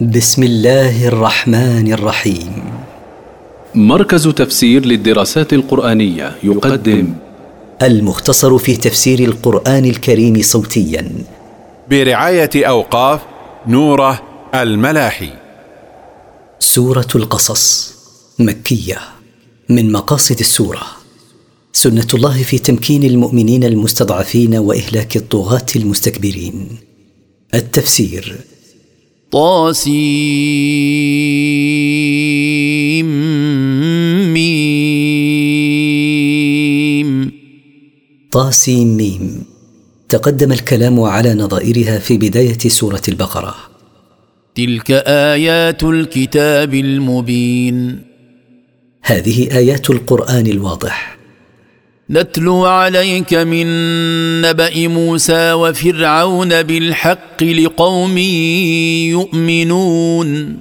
بسم 0.00 0.42
الله 0.42 1.08
الرحمن 1.08 1.92
الرحيم. 1.92 2.64
مركز 3.74 4.28
تفسير 4.28 4.86
للدراسات 4.86 5.52
القرآنية 5.52 6.36
يقدم 6.42 7.14
المختصر 7.82 8.58
في 8.58 8.76
تفسير 8.76 9.18
القرآن 9.18 9.84
الكريم 9.84 10.42
صوتيا. 10.42 11.12
برعاية 11.90 12.50
أوقاف 12.56 13.20
نوره 13.66 14.22
الملاحي. 14.54 15.30
سورة 16.58 17.08
القصص 17.14 17.94
مكية 18.38 18.98
من 19.68 19.92
مقاصد 19.92 20.38
السورة. 20.40 20.82
سنة 21.72 22.08
الله 22.14 22.42
في 22.42 22.58
تمكين 22.58 23.04
المؤمنين 23.04 23.64
المستضعفين 23.64 24.54
وإهلاك 24.54 25.16
الطغاة 25.16 25.66
المستكبرين. 25.76 26.68
التفسير 27.54 28.51
طاسيم. 29.32 29.92
ميم. 34.32 34.92
طاسيم 38.30 38.96
ميم. 38.96 39.44
تقدم 40.08 40.52
الكلام 40.52 41.00
على 41.00 41.34
نظائرها 41.34 41.98
في 41.98 42.18
بداية 42.18 42.58
سورة 42.58 43.02
البقرة. 43.08 43.54
تلك 44.54 44.90
آيات 45.06 45.82
الكتاب 45.82 46.74
المبين. 46.74 48.02
هذه 49.02 49.56
آيات 49.56 49.90
القرآن 49.90 50.46
الواضح. 50.46 51.21
نتلو 52.12 52.64
عليك 52.64 53.34
من 53.34 53.66
نبأ 54.40 54.88
موسى 54.88 55.52
وفرعون 55.52 56.62
بالحق 56.62 57.42
لقوم 57.42 58.18
يؤمنون. 59.08 60.58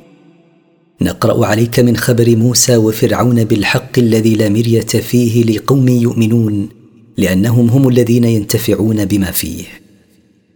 نقرأ 1.01 1.45
عليك 1.45 1.79
من 1.79 1.97
خبر 1.97 2.35
موسى 2.35 2.77
وفرعون 2.77 3.43
بالحق 3.43 3.99
الذي 3.99 4.35
لا 4.35 4.49
مرية 4.49 4.79
فيه 4.79 5.43
لقوم 5.43 5.87
يؤمنون 5.87 6.69
لأنهم 7.17 7.69
هم 7.69 7.87
الذين 7.87 8.23
ينتفعون 8.23 9.05
بما 9.05 9.31
فيه. 9.31 9.80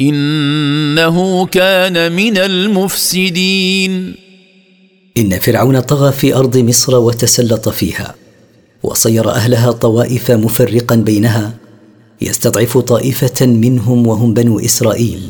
إنه 0.00 1.46
كان 1.46 2.12
من 2.12 2.38
المفسدين. 2.38 4.14
إن 5.16 5.38
فرعون 5.38 5.80
طغى 5.80 6.12
في 6.12 6.34
أرض 6.34 6.56
مصر 6.56 6.96
وتسلط 6.96 7.68
فيها 7.68 8.14
وصير 8.82 9.30
أهلها 9.30 9.70
طوائف 9.70 10.30
مفرقا 10.30 10.96
بينها 10.96 11.54
يستضعف 12.22 12.78
طائفة 12.78 13.46
منهم 13.46 14.06
وهم 14.06 14.34
بنو 14.34 14.60
إسرائيل 14.60 15.20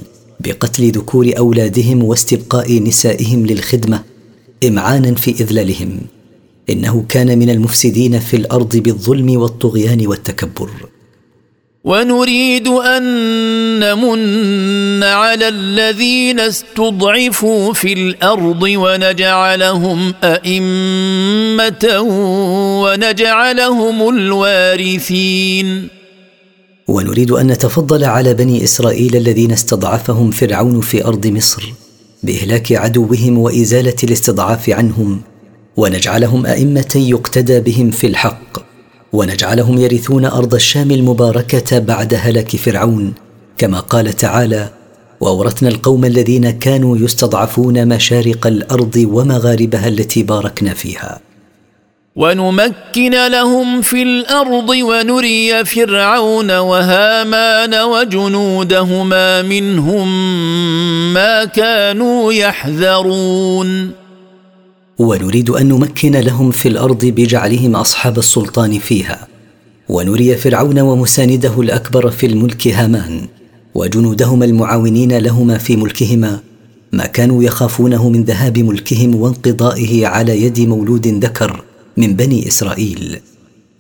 بقتل 0.40 0.90
ذكور 0.90 1.32
أولادهم 1.38 2.04
واستبقاء 2.04 2.82
نسائهم 2.82 3.46
للخدمة 3.46 4.02
امعانا 4.64 5.14
في 5.14 5.30
إذلالهم. 5.30 6.00
إنه 6.70 7.04
كان 7.08 7.38
من 7.38 7.50
المفسدين 7.50 8.18
في 8.18 8.36
الأرض 8.36 8.76
بالظلم 8.76 9.36
والطغيان 9.40 10.06
والتكبر. 10.06 10.70
ونريد 11.84 12.68
أن 12.68 13.02
نمن 13.78 15.02
على 15.02 15.48
الذين 15.48 16.40
استضعفوا 16.40 17.72
في 17.72 17.92
الأرض 17.92 18.62
ونجعلهم 18.62 20.14
أئمة 20.24 22.00
ونجعلهم 22.84 24.08
الوارثين. 24.08 25.88
ونريد 26.88 27.30
أن 27.30 27.46
نتفضل 27.46 28.04
على 28.04 28.34
بني 28.34 28.64
إسرائيل 28.64 29.16
الذين 29.16 29.52
استضعفهم 29.52 30.30
فرعون 30.30 30.80
في 30.80 31.04
أرض 31.04 31.26
مصر 31.26 31.72
بإهلاك 32.22 32.72
عدوهم 32.72 33.38
وإزالة 33.38 33.96
الاستضعاف 34.04 34.70
عنهم 34.70 35.20
ونجعلهم 35.76 36.46
أئمة 36.46 36.92
يقتدى 36.96 37.60
بهم 37.60 37.90
في 37.90 38.06
الحق. 38.06 38.73
ونجعلهم 39.14 39.78
يرثون 39.78 40.24
أرض 40.24 40.54
الشام 40.54 40.90
المباركة 40.90 41.78
بعد 41.78 42.14
هلاك 42.14 42.56
فرعون. 42.56 43.14
كما 43.58 43.80
قال 43.80 44.12
تعالى 44.12 44.70
وأورثنا 45.20 45.68
القوم 45.68 46.04
الذين 46.04 46.50
كانوا 46.50 46.98
يستضعفون 46.98 47.88
مشارق 47.88 48.46
الأرض 48.46 49.08
ومغاربها 49.12 49.88
التي 49.88 50.22
باركنا 50.22 50.74
فيها. 50.74 51.20
ونمكن 52.16 53.26
لهم 53.28 53.82
في 53.82 54.02
الأرض 54.02 54.68
ونري 54.68 55.64
فرعون 55.64 56.50
وهامان 56.50 57.74
وجنودهما 57.74 59.42
منهم 59.42 60.08
ما 61.14 61.44
كانوا 61.44 62.32
يحذرون. 62.32 64.03
ونريد 64.98 65.50
أن 65.50 65.68
نمكن 65.68 66.16
لهم 66.16 66.50
في 66.50 66.68
الأرض 66.68 67.04
بجعلهم 67.04 67.76
أصحاب 67.76 68.18
السلطان 68.18 68.78
فيها. 68.78 69.28
ونري 69.88 70.36
فرعون 70.36 70.78
ومسانده 70.78 71.60
الأكبر 71.60 72.10
في 72.10 72.26
الملك 72.26 72.68
هامان 72.68 73.26
وجنودهما 73.74 74.44
المعاونين 74.44 75.18
لهما 75.18 75.58
في 75.58 75.76
ملكهما 75.76 76.40
ما 76.92 77.06
كانوا 77.06 77.42
يخافونه 77.42 78.08
من 78.08 78.24
ذهاب 78.24 78.58
ملكهم 78.58 79.14
وانقضائه 79.14 80.06
على 80.06 80.42
يد 80.42 80.60
مولود 80.60 81.06
ذكر 81.06 81.64
من 81.96 82.16
بني 82.16 82.48
إسرائيل. 82.48 83.20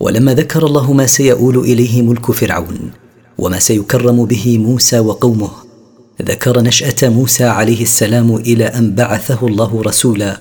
ولما 0.00 0.34
ذكر 0.34 0.66
الله 0.66 0.92
ما 0.92 1.06
سيؤول 1.06 1.58
إليه 1.58 2.02
ملك 2.02 2.30
فرعون 2.30 2.90
وما 3.38 3.58
سيكرم 3.58 4.24
به 4.24 4.58
موسى 4.58 4.98
وقومه 4.98 5.50
ذكر 6.22 6.60
نشأة 6.60 7.08
موسى 7.08 7.44
عليه 7.44 7.82
السلام 7.82 8.36
إلى 8.36 8.64
أن 8.64 8.94
بعثه 8.94 9.46
الله 9.46 9.82
رسولا 9.82 10.40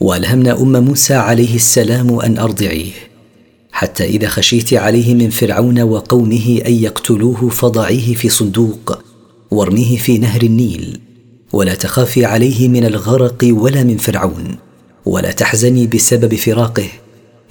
وألهمنا 0.00 0.62
أم 0.62 0.84
موسى 0.84 1.14
عليه 1.14 1.54
السلام 1.54 2.20
أن 2.20 2.38
أرضعيه 2.38 2.92
حتى 3.72 4.04
إذا 4.04 4.28
خشيت 4.28 4.74
عليه 4.74 5.14
من 5.14 5.30
فرعون 5.30 5.80
وقومه 5.80 6.60
أن 6.66 6.72
يقتلوه 6.72 7.48
فضعيه 7.48 8.14
في 8.14 8.28
صندوق 8.28 8.98
وارميه 9.50 9.96
في 9.98 10.18
نهر 10.18 10.42
النيل. 10.42 11.00
ولا 11.52 11.74
تخافي 11.74 12.24
عليه 12.24 12.68
من 12.68 12.84
الغرق 12.84 13.46
ولا 13.50 13.84
من 13.84 13.96
فرعون 13.96 14.56
ولا 15.06 15.32
تحزني 15.32 15.86
بسبب 15.86 16.34
فراقه. 16.34 16.88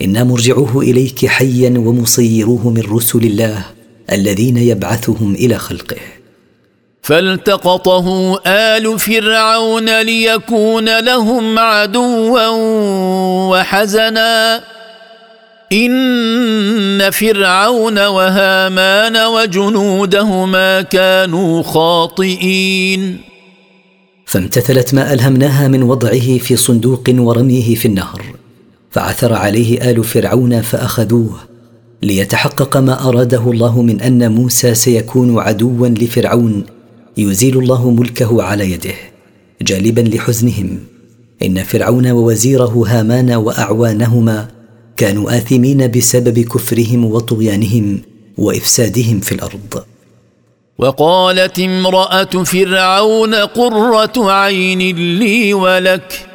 إنا 0.02 0.24
مرجعوه 0.24 0.82
إليك 0.82 1.26
حيا 1.26 1.70
ومصيروه 1.70 2.70
من 2.70 2.82
رسل 2.82 3.24
الله 3.24 3.66
الذين 4.12 4.58
يبعثهم 4.58 5.36
إلى 5.36 5.58
خلقه. 5.58 6.19
فالتقطه 7.10 8.40
آل 8.48 9.00
فرعون 9.00 10.02
ليكون 10.02 11.00
لهم 11.00 11.60
عدوا 11.60 12.48
وحزنا. 13.50 14.62
إن 15.72 17.10
فرعون 17.12 18.06
وهامان 18.06 19.18
وجنودهما 19.18 20.82
كانوا 20.82 21.64
خاطئين. 21.64 23.18
فامتثلت 24.26 24.94
ما 24.94 25.14
ألهمناها 25.14 25.68
من 25.68 25.84
وضعه 25.84 26.38
في 26.38 26.56
صندوق 26.56 27.04
ورميه 27.10 27.76
في 27.76 27.88
النهر. 27.88 28.22
فعثر 28.92 29.34
عليه 29.34 29.92
آل 29.92 30.04
فرعون 30.04 30.62
فأخذوه 30.62 31.40
ليتحقق 32.04 32.78
ما 32.78 33.10
أراده 33.10 33.52
الله 33.52 33.82
من 33.82 34.02
أن 34.02 34.32
موسى 34.32 34.76
سيكون 34.76 35.40
عدوا 35.40 35.88
لفرعون 35.88 36.79
يزيل 37.20 37.60
الله 37.60 37.90
ملكه 37.90 38.44
على 38.44 38.72
يده 38.72 38.96
جالبا 39.62 40.02
لحزنهم. 40.02 40.80
إن 41.44 41.64
فرعون 41.64 42.08
ووزيره 42.12 42.84
هامان 42.88 43.32
وأعوانهما 43.32 44.48
كانوا 44.98 45.38
آثمين 45.38 45.92
بسبب 45.92 46.40
كفرهم 46.40 47.06
وطغيانهم 47.06 48.02
وإفسادهم 48.38 49.20
في 49.20 49.32
الأرض. 49.32 49.84
وقالت 50.78 51.60
امرأة 51.60 52.24
فرعون 52.24 53.36
قرة 53.36 54.32
عين 54.32 54.80
لي 55.20 55.54
ولك 55.54 56.29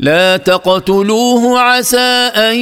لا 0.00 0.36
تقتلوه 0.36 1.58
عسى 1.58 2.30
أن 2.34 2.56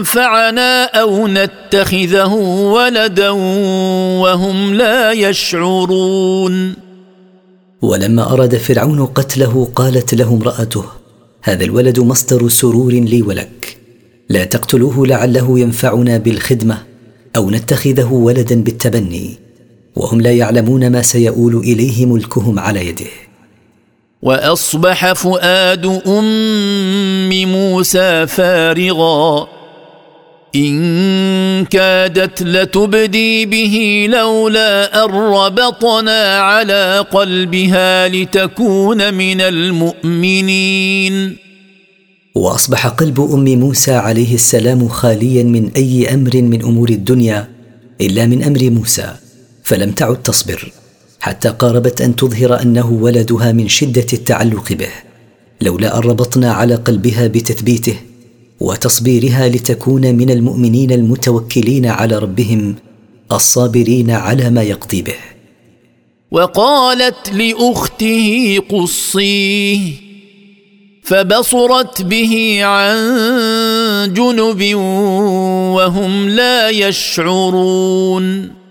ينفعنا 0.00 0.84
أو 0.84 1.28
نتخذه 1.28 2.32
ولدا 2.74 3.30
وهم 4.20 4.74
لا 4.74 5.12
يشعرون. 5.12 6.74
ولما 7.82 8.32
أراد 8.32 8.56
فرعون 8.56 9.06
قتله 9.06 9.68
قالت 9.74 10.14
له 10.14 10.28
امرأته 10.28 10.84
هذا 11.42 11.64
الولد 11.64 12.00
مصدر 12.00 12.48
سرور 12.48 12.92
لي 12.92 13.22
ولك. 13.22 13.76
لا 14.28 14.44
تقتلوه 14.44 15.06
لعله 15.06 15.58
ينفعنا 15.58 16.18
بالخدمة 16.18 16.78
أو 17.36 17.50
نتخذه 17.50 18.12
ولدا 18.12 18.62
بالتبني 18.62 19.38
وهم 19.96 20.20
لا 20.20 20.32
يعلمون 20.32 20.92
ما 20.92 21.02
سيؤول 21.02 21.56
إليه 21.56 22.06
ملكهم 22.06 22.58
على 22.58 22.86
يده. 22.86 23.25
وأصبح 24.22 25.12
فؤاد 25.12 26.02
أم 26.06 27.30
موسى 27.52 28.26
فارغا. 28.26 29.48
إن 30.56 31.64
كادت 31.64 32.42
لتبدي 32.42 33.46
به 33.46 34.06
لولا 34.10 35.04
أن 35.04 35.10
ربطنا 35.10 36.38
على 36.38 37.04
قلبها 37.12 38.08
لتكون 38.08 39.14
من 39.14 39.40
المؤمنين. 39.40 41.36
وأصبح 42.34 42.86
قلب 42.86 43.20
أم 43.20 43.44
موسى 43.44 43.94
عليه 43.94 44.34
السلام 44.34 44.88
خاليا 44.88 45.42
من 45.42 45.70
أي 45.76 46.14
أمر 46.14 46.36
من 46.36 46.62
أمور 46.62 46.88
الدنيا 46.88 47.48
إلا 48.00 48.26
من 48.26 48.42
أمر 48.42 48.70
موسى 48.70 49.14
فلم 49.64 49.90
تعد 49.90 50.22
تصبر. 50.22 50.72
حتى 51.26 51.48
قاربت 51.48 52.00
أن 52.00 52.16
تظهر 52.16 52.62
أنه 52.62 52.92
ولدها 52.92 53.52
من 53.52 53.68
شدة 53.68 54.06
التعلق 54.12 54.72
به 54.72 54.88
لولا 55.60 55.98
أن 55.98 56.02
ربطنا 56.02 56.52
على 56.52 56.74
قلبها 56.74 57.26
بتثبيته 57.26 57.96
وتصبيرها 58.60 59.48
لتكون 59.48 60.14
من 60.14 60.30
المؤمنين 60.30 60.92
المتوكلين 60.92 61.86
على 61.86 62.18
ربهم 62.18 62.74
الصابرين 63.32 64.10
على 64.10 64.50
ما 64.50 64.62
يقضي 64.62 65.02
به. 65.02 65.14
وقالت 66.30 67.30
لأخته 67.32 68.58
قصيه 68.70 69.80
فبصرت 71.02 72.02
به 72.02 72.58
عن 72.62 72.96
جنب 74.14 74.74
وهم 75.74 76.28
لا 76.28 76.70
يشعرون. 76.70 78.65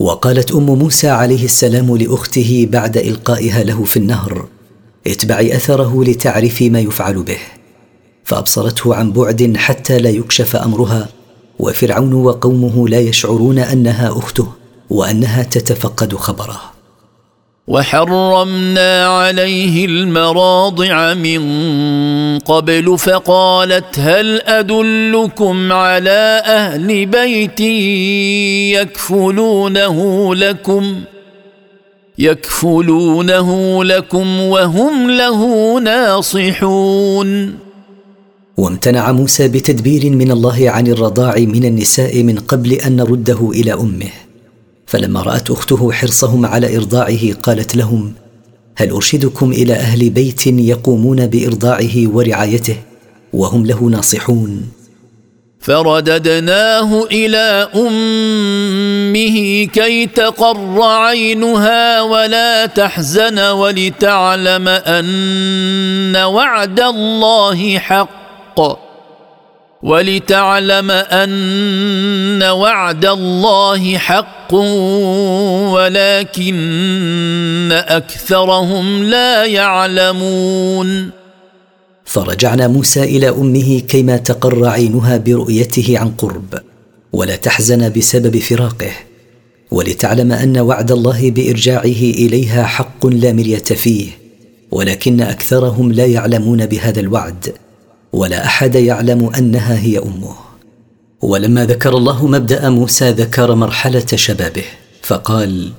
وقالت 0.00 0.52
أم 0.52 0.66
موسى 0.66 1.08
عليه 1.08 1.44
السلام 1.44 1.96
لأخته 1.96 2.68
بعد 2.70 2.96
إلقائها 2.96 3.64
له 3.64 3.84
في 3.84 3.96
النهر 3.96 4.46
اتبعي 5.06 5.56
أثره 5.56 6.04
لتعرفي 6.04 6.70
ما 6.70 6.80
يفعل 6.80 7.22
به. 7.22 7.38
فأبصرته 8.24 8.94
عن 8.94 9.12
بعد 9.12 9.56
حتى 9.56 9.98
لا 9.98 10.10
يكشف 10.10 10.56
أمرها 10.56 11.08
وفرعون 11.58 12.12
وقومه 12.12 12.88
لا 12.88 13.00
يشعرون 13.00 13.58
أنها 13.58 14.18
أخته 14.18 14.46
وأنها 14.90 15.42
تتفقد 15.42 16.14
خبره. 16.14 16.60
وحرمنا 17.70 19.06
عليه 19.06 19.84
المراضع 19.86 21.14
من 21.14 21.42
قبل 22.38 22.98
فقالت 22.98 23.98
هل 23.98 24.40
أدلكم 24.42 25.72
على 25.72 26.42
أهل 26.46 27.06
بيت 27.06 27.60
يكفلونه 28.80 29.98
لكم؟ 30.34 31.00
يكفلونه 32.18 33.84
لكم 33.84 34.40
وهم 34.40 35.10
له 35.10 35.80
ناصحون. 35.80 37.54
وامتنع 38.56 39.12
موسى 39.12 39.48
بتدبير 39.48 40.10
من 40.10 40.30
الله 40.30 40.70
عن 40.70 40.86
الرضاع 40.86 41.34
من 41.38 41.64
النساء 41.64 42.22
من 42.22 42.38
قبل 42.38 42.72
أن 42.72 42.96
نرده 42.96 43.50
إلى 43.50 43.72
أمه. 43.72 44.29
فلما 44.90 45.22
رأت 45.22 45.50
أخته 45.50 45.92
حرصهم 45.92 46.46
على 46.46 46.76
إرضاعه 46.76 47.32
قالت 47.42 47.76
لهم 47.76 48.12
هل 48.76 48.90
أرشدكم 48.90 49.52
إلى 49.52 49.72
أهل 49.72 50.10
بيت 50.10 50.46
يقومون 50.46 51.26
بإرضاعه 51.26 51.96
ورعايته 51.96 52.76
وهم 53.32 53.66
له 53.66 53.84
ناصحون؟ 53.84 54.68
فرددناه 55.60 57.04
إلى 57.04 57.68
أمه 57.74 59.64
كي 59.64 60.06
تقر 60.06 60.82
عينها 60.82 62.02
ولا 62.02 62.66
تحزن 62.66 63.38
ولتعلم 63.38 64.68
أن 64.68 66.16
وعد 66.16 66.80
الله 66.80 67.78
حق 67.78 68.60
ولتعلم 69.82 70.90
أن 70.90 72.42
وعد 72.42 73.06
الله 73.06 73.98
حق. 73.98 74.39
ولكن 75.72 76.52
اكثرهم 77.72 79.02
لا 79.04 79.44
يعلمون 79.44 81.10
فرجعنا 82.04 82.68
موسى 82.68 83.02
إلى 83.02 83.28
أمه 83.28 83.80
كيما 83.80 84.16
تقر 84.16 84.66
عينها 84.66 85.16
برؤيته 85.16 85.98
عن 85.98 86.08
قرب 86.08 86.54
ولا 87.12 87.36
تحزن 87.36 87.92
بسبب 87.92 88.38
فراقه 88.38 88.92
ولتعلم 89.70 90.32
أن 90.32 90.58
وعد 90.58 90.92
الله 90.92 91.30
بإرجاعه 91.30 91.84
إليها 91.84 92.64
حق 92.64 93.06
لا 93.06 93.32
مريه 93.32 93.56
فيه 93.56 94.06
ولكن 94.70 95.20
أكثرهم 95.20 95.92
لا 95.92 96.06
يعلمون 96.06 96.66
بهذا 96.66 97.00
الوعد 97.00 97.54
ولا 98.12 98.46
أحد 98.46 98.74
يعلم 98.74 99.30
أنها 99.38 99.78
هي 99.78 99.98
أمه. 99.98 100.49
ولما 101.22 101.66
ذكر 101.66 101.96
الله 101.96 102.26
مبدأ 102.26 102.68
موسى 102.68 103.10
ذكر 103.10 103.54
مرحلة 103.54 104.06
شبابه 104.14 104.64
فقال 105.02 105.72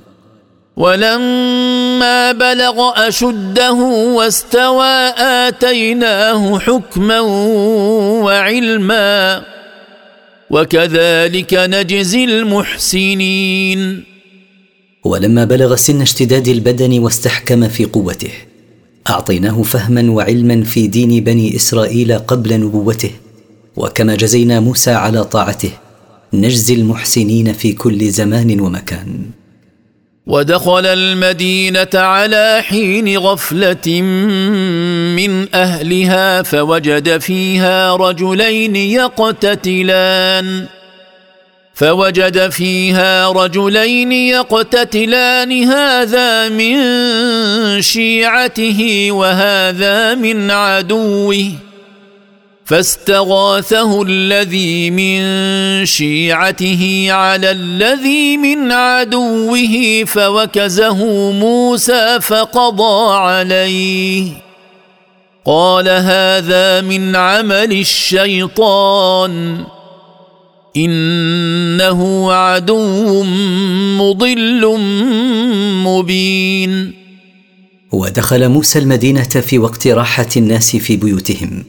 ولما 0.77 2.31
بلغ 2.31 3.07
أشده 3.07 3.73
واستوى 4.17 5.13
آتيناه 5.17 6.59
حكما 6.59 7.19
وعلما 8.25 9.43
وكذلك 10.49 11.53
نجزي 11.53 12.23
المحسنين. 12.23 14.03
ولما 15.03 15.45
بلغ 15.45 15.75
سن 15.75 16.01
اشتداد 16.01 16.47
البدن 16.47 16.99
واستحكم 16.99 17.67
في 17.67 17.85
قوته 17.85 18.31
أعطيناه 19.09 19.61
فهما 19.63 20.11
وعلما 20.11 20.63
في 20.63 20.87
دين 20.87 21.23
بني 21.23 21.55
إسرائيل 21.55 22.19
قبل 22.19 22.59
نبوته 22.59 23.11
وكما 23.75 24.15
جزينا 24.15 24.59
موسى 24.59 24.91
على 24.91 25.23
طاعته 25.23 25.71
نجزي 26.33 26.73
المحسنين 26.73 27.53
في 27.53 27.73
كل 27.73 28.09
زمان 28.09 28.59
ومكان. 28.61 29.25
ودخل 30.27 30.85
المدينة 30.85 31.87
على 31.93 32.63
حين 32.67 33.17
غفلة 33.17 34.01
من 35.15 35.55
أهلها 35.55 36.41
فوجد 36.41 37.17
فيها 37.17 37.95
رجلين 37.95 38.75
يقتتلان. 38.75 40.65
فوجد 41.73 42.49
فيها 42.49 43.29
رجلين 43.31 44.11
يقتتلان 44.11 45.63
هذا 45.63 46.49
من 46.49 46.77
شيعته 47.81 49.07
وهذا 49.11 50.15
من 50.15 50.51
عدوه. 50.51 51.70
فاستغاثه 52.71 54.01
الذي 54.01 54.91
من 54.91 55.21
شيعته 55.85 57.07
على 57.09 57.51
الذي 57.51 58.37
من 58.37 58.71
عدوه 58.71 60.03
فوكزه 60.07 61.31
موسى 61.31 62.19
فقضى 62.21 63.15
عليه. 63.15 64.31
قال 65.45 65.89
هذا 65.89 66.81
من 66.81 67.15
عمل 67.15 67.71
الشيطان. 67.71 69.65
إنه 70.77 72.31
عدو 72.33 73.23
مضل 73.97 74.77
مبين. 75.85 76.93
ودخل 77.91 78.49
موسى 78.49 78.79
المدينة 78.79 79.23
في 79.23 79.59
وقت 79.59 79.87
راحة 79.87 80.29
الناس 80.37 80.75
في 80.75 80.97
بيوتهم. 80.97 81.63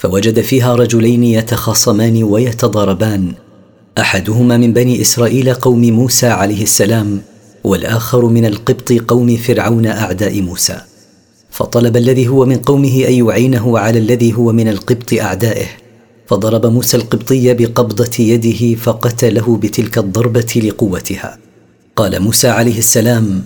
فوجد 0.00 0.40
فيها 0.40 0.74
رجلين 0.74 1.24
يتخاصمان 1.24 2.22
ويتضاربان. 2.22 3.32
أحدهما 3.98 4.56
من 4.56 4.72
بني 4.72 5.00
إسرائيل 5.00 5.54
قوم 5.54 5.80
موسى 5.80 6.26
عليه 6.26 6.62
السلام 6.62 7.20
والآخر 7.64 8.26
من 8.26 8.44
القبط 8.44 8.92
قوم 8.92 9.36
فرعون 9.36 9.86
أعداء 9.86 10.40
موسى. 10.40 10.80
فطلب 11.50 11.96
الذي 11.96 12.28
هو 12.28 12.46
من 12.46 12.56
قومه 12.56 13.04
أن 13.08 13.12
يعينه 13.12 13.78
على 13.78 13.98
الذي 13.98 14.34
هو 14.34 14.52
من 14.52 14.68
القبط 14.68 15.12
أعدائه. 15.12 15.66
فضرب 16.26 16.66
موسى 16.66 16.96
القبطي 16.96 17.54
بقبضة 17.54 18.24
يده 18.24 18.74
فقتله 18.74 19.56
بتلك 19.56 19.98
الضربة 19.98 20.62
لقوتها. 20.64 21.38
قال 21.96 22.22
موسى 22.22 22.48
عليه 22.48 22.78
السلام 22.78 23.44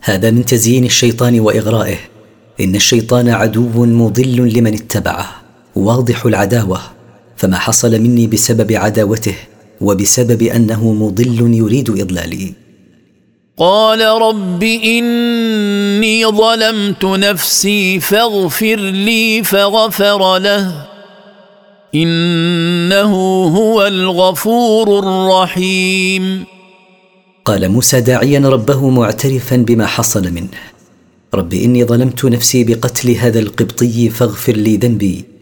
هذا 0.00 0.30
من 0.30 0.44
تزيين 0.44 0.84
الشيطان 0.84 1.40
وإغرائه. 1.40 1.98
إن 2.60 2.74
الشيطان 2.74 3.28
عدو 3.28 3.84
مضل 3.86 4.36
لمن 4.36 4.74
اتبعه. 4.74 5.43
واضح 5.76 6.26
العداوة 6.26 6.80
فما 7.36 7.58
حصل 7.58 8.00
مني 8.00 8.26
بسبب 8.26 8.72
عداوته 8.72 9.34
وبسبب 9.80 10.42
أنه 10.42 10.92
مضل 10.92 11.54
يريد 11.54 11.90
إضلالي. 11.90 12.52
قال 13.58 14.00
رب 14.22 14.62
إني 14.62 16.26
ظلمت 16.26 17.04
نفسي 17.04 18.00
فاغفر 18.00 18.76
لي 18.76 19.44
فغفر 19.44 20.38
له. 20.38 20.86
إنه 21.94 23.14
هو 23.44 23.86
الغفور 23.86 24.98
الرحيم. 24.98 26.44
قال 27.44 27.68
موسى 27.68 28.00
داعيا 28.00 28.40
ربه 28.40 28.90
معترفا 28.90 29.56
بما 29.56 29.86
حصل 29.86 30.32
منه. 30.32 30.48
رب 31.34 31.54
إني 31.54 31.84
ظلمت 31.84 32.24
نفسي 32.24 32.64
بقتل 32.64 33.10
هذا 33.10 33.38
القبطي 33.38 34.08
فاغفر 34.08 34.52
لي 34.52 34.76
ذنبي. 34.76 35.33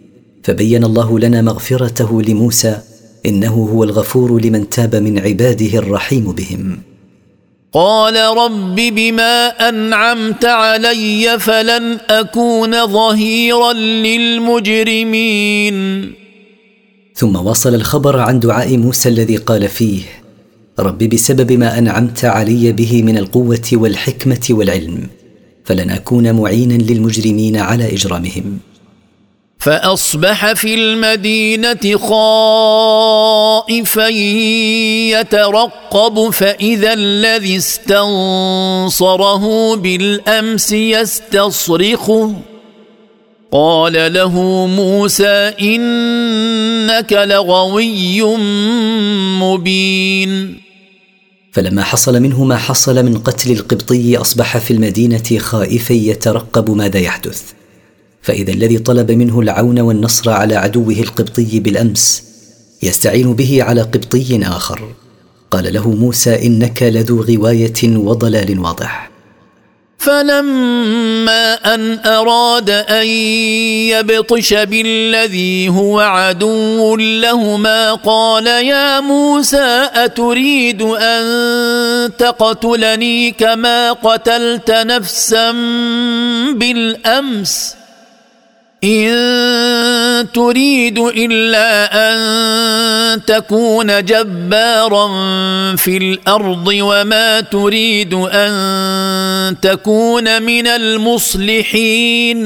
فبين 0.43 0.85
الله 0.85 1.19
لنا 1.19 1.43
مغفرته 1.43 2.23
لموسى 2.23 2.79
إنه 3.27 3.69
هو 3.73 3.85
الغفور 3.85 4.41
لمن 4.41 4.69
تاب 4.69 4.97
من 4.97 5.19
عباده 5.19 5.79
الرحيم 5.79 6.33
بهم. 6.33 6.79
قال 7.73 8.17
رب 8.37 8.75
بما 8.75 9.49
أنعمت 9.69 10.45
علي 10.45 11.39
فلن 11.39 11.99
أكون 12.11 12.87
ظهيرا 12.87 13.73
للمجرمين. 14.93 15.77
ثم 17.15 17.37
وصل 17.37 17.75
الخبر 17.75 18.19
عن 18.19 18.41
دعاء 18.41 18.77
موسى 18.77 19.09
الذي 19.09 19.37
قال 19.37 19.69
فيه 19.69 20.03
رب 20.79 20.99
بسبب 20.99 21.53
ما 21.53 21.79
أنعمت 21.79 22.25
علي 22.25 22.73
به 22.73 23.03
من 23.03 23.19
القوة 23.19 23.71
والحكمة 23.73 24.47
والعلم 24.51 25.07
فلن 25.65 25.91
أكون 25.91 26.35
معينا 26.35 26.75
للمجرمين 26.75 27.57
على 27.57 27.95
إجرامهم. 27.95 28.59
فأصبح 29.63 30.53
في 30.53 30.75
المدينة 30.75 31.99
خائفا 31.99 34.09
يترقب 35.19 36.31
فإذا 36.31 36.93
الذي 36.93 37.57
استنصره 37.57 39.45
بالأمس 39.77 40.73
يستصرخه. 40.73 42.35
قال 43.53 44.13
له 44.13 44.41
موسى 44.67 45.53
إنك 45.61 47.13
لغوي 47.13 48.23
مبين. 49.41 50.61
فلما 51.53 51.83
حصل 51.83 52.21
منه 52.21 52.45
ما 52.45 52.57
حصل 52.57 53.05
من 53.05 53.19
قتل 53.19 53.51
القبطي 53.51 54.17
أصبح 54.17 54.59
في 54.59 54.71
المدينة 54.71 55.39
خائفا 55.39 55.93
يترقب 55.93 56.71
ماذا 56.71 56.99
يحدث. 56.99 57.43
فإذا 58.23 58.53
الذي 58.53 58.79
طلب 58.79 59.11
منه 59.11 59.41
العون 59.41 59.81
والنصر 59.81 60.31
على 60.31 60.57
عدوه 60.57 60.95
القبطي 60.95 61.61
بالأمس 61.61 62.23
يستعين 62.83 63.35
به 63.35 63.63
على 63.63 63.83
قبطي 63.83 64.41
آخر. 64.43 64.89
قال 65.51 65.75
له 65.75 65.91
موسى 65.91 66.47
إنك 66.47 66.83
لذو 66.83 67.23
غواية 67.23 67.97
وضلال 67.97 68.59
واضح. 68.59 69.11
فلما 69.99 71.75
أن 71.75 71.99
أراد 72.07 72.71
أن 72.71 73.07
يبطش 73.95 74.55
بالذي 74.55 75.69
هو 75.69 76.01
عدو 76.01 76.97
لهما 76.97 77.95
قال 77.95 78.47
يا 78.47 79.01
موسى 79.01 79.89
أتريد 79.95 80.83
أن 80.83 81.23
تقتلني 82.19 83.31
كما 83.31 83.93
قتلت 83.93 84.71
نفسا 84.71 85.53
بالأمس؟ 86.53 87.82
إن 88.85 90.27
تريد 90.35 90.99
إلا 90.99 91.69
أن 91.95 93.25
تكون 93.25 94.05
جبارا 94.05 95.07
في 95.77 95.97
الأرض 95.97 96.67
وما 96.67 97.41
تريد 97.41 98.15
أن 98.15 99.61
تكون 99.61 100.43
من 100.43 100.67
المصلحين. 100.67 102.39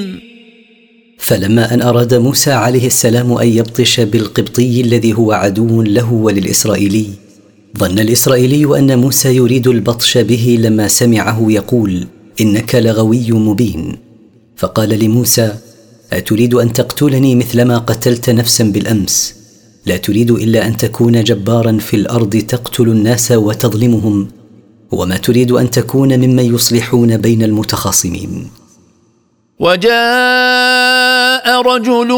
فلما 1.19 1.75
أن 1.75 1.83
أراد 1.83 2.15
موسى 2.15 2.53
عليه 2.53 2.87
السلام 2.87 3.33
أن 3.33 3.49
يبطش 3.49 4.01
بالقبطي 4.01 4.81
الذي 4.81 5.13
هو 5.15 5.33
عدو 5.33 5.83
له 5.83 6.13
وللإسرائيلي 6.13 7.07
ظن 7.79 7.99
الإسرائيلي 7.99 8.79
أن 8.79 8.99
موسى 8.99 9.37
يريد 9.37 9.67
البطش 9.69 10.19
به 10.19 10.59
لما 10.61 10.89
سمعه 10.89 11.47
يقول 11.49 12.07
إنك 12.41 12.75
لغوي 12.75 13.33
مبين. 13.33 13.99
فقال 14.57 14.89
لموسى 14.89 15.53
أتريد 16.13 16.55
أن 16.55 16.73
تقتلني 16.73 17.35
مثلما 17.35 17.79
قتلت 17.79 18.31
نفسا 18.31 18.65
بالأمس؟ 18.65 19.35
لا 19.87 19.97
تريد 19.97 20.31
إلا 20.31 20.67
أن 20.67 20.77
تكون 20.77 21.25
جبارا 21.25 21.79
في 21.79 21.97
الأرض 21.97 22.37
تقتل 22.37 22.89
الناس 22.89 23.33
وتظلمهم 23.33 24.29
وما 24.93 25.17
تريد 25.17 25.51
أن 25.53 25.71
تكون 25.71 26.19
ممن 26.19 26.55
يصلحون 26.55 27.17
بين 27.17 27.43
المتخاصمين. 27.43 28.47
وجاء 29.59 31.47
رجل 31.63 32.09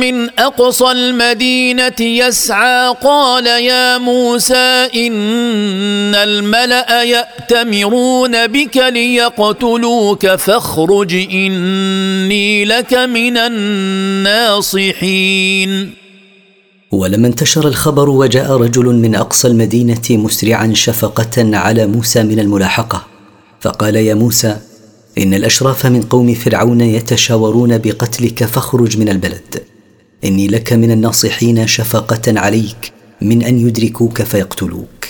من 0.00 0.30
أقصى 0.38 0.90
المدينة 0.92 2.00
يسعى 2.00 2.94
قال 3.02 3.46
يا 3.46 3.98
موسى 3.98 4.88
إن 4.94 6.14
الملأ 6.14 7.02
يأتمرون 7.02 8.46
بك 8.46 8.76
ليقتلوك 8.76 10.26
فاخرج 10.26 11.14
إني 11.14 12.64
لك 12.64 12.94
من 12.94 13.36
الناصحين. 14.66 15.90
ولما 16.92 17.26
انتشر 17.26 17.68
الخبر 17.68 18.08
وجاء 18.10 18.56
رجل 18.56 18.86
من 18.86 19.14
أقصى 19.14 19.48
المدينة 19.48 20.02
مسرعا 20.10 20.72
شفقة 20.74 21.56
على 21.56 21.86
موسى 21.86 22.22
من 22.22 22.38
الملاحقة 22.38 23.06
فقال 23.60 23.96
يا 23.96 24.14
موسى 24.14 24.56
إن 25.18 25.34
الأشراف 25.34 25.86
من 25.86 26.02
قوم 26.02 26.34
فرعون 26.34 26.80
يتشاورون 26.80 27.78
بقتلك 27.78 28.44
فاخرج 28.44 28.98
من 28.98 29.08
البلد. 29.08 29.62
إني 30.24 30.46
لك 30.46 30.72
من 30.72 30.90
الناصحين 30.90 31.66
شفقة 31.66 32.40
عليك 32.40 32.92
من 33.20 33.42
أن 33.42 33.68
يدركوك 33.68 34.22
فيقتلوك. 34.22 35.06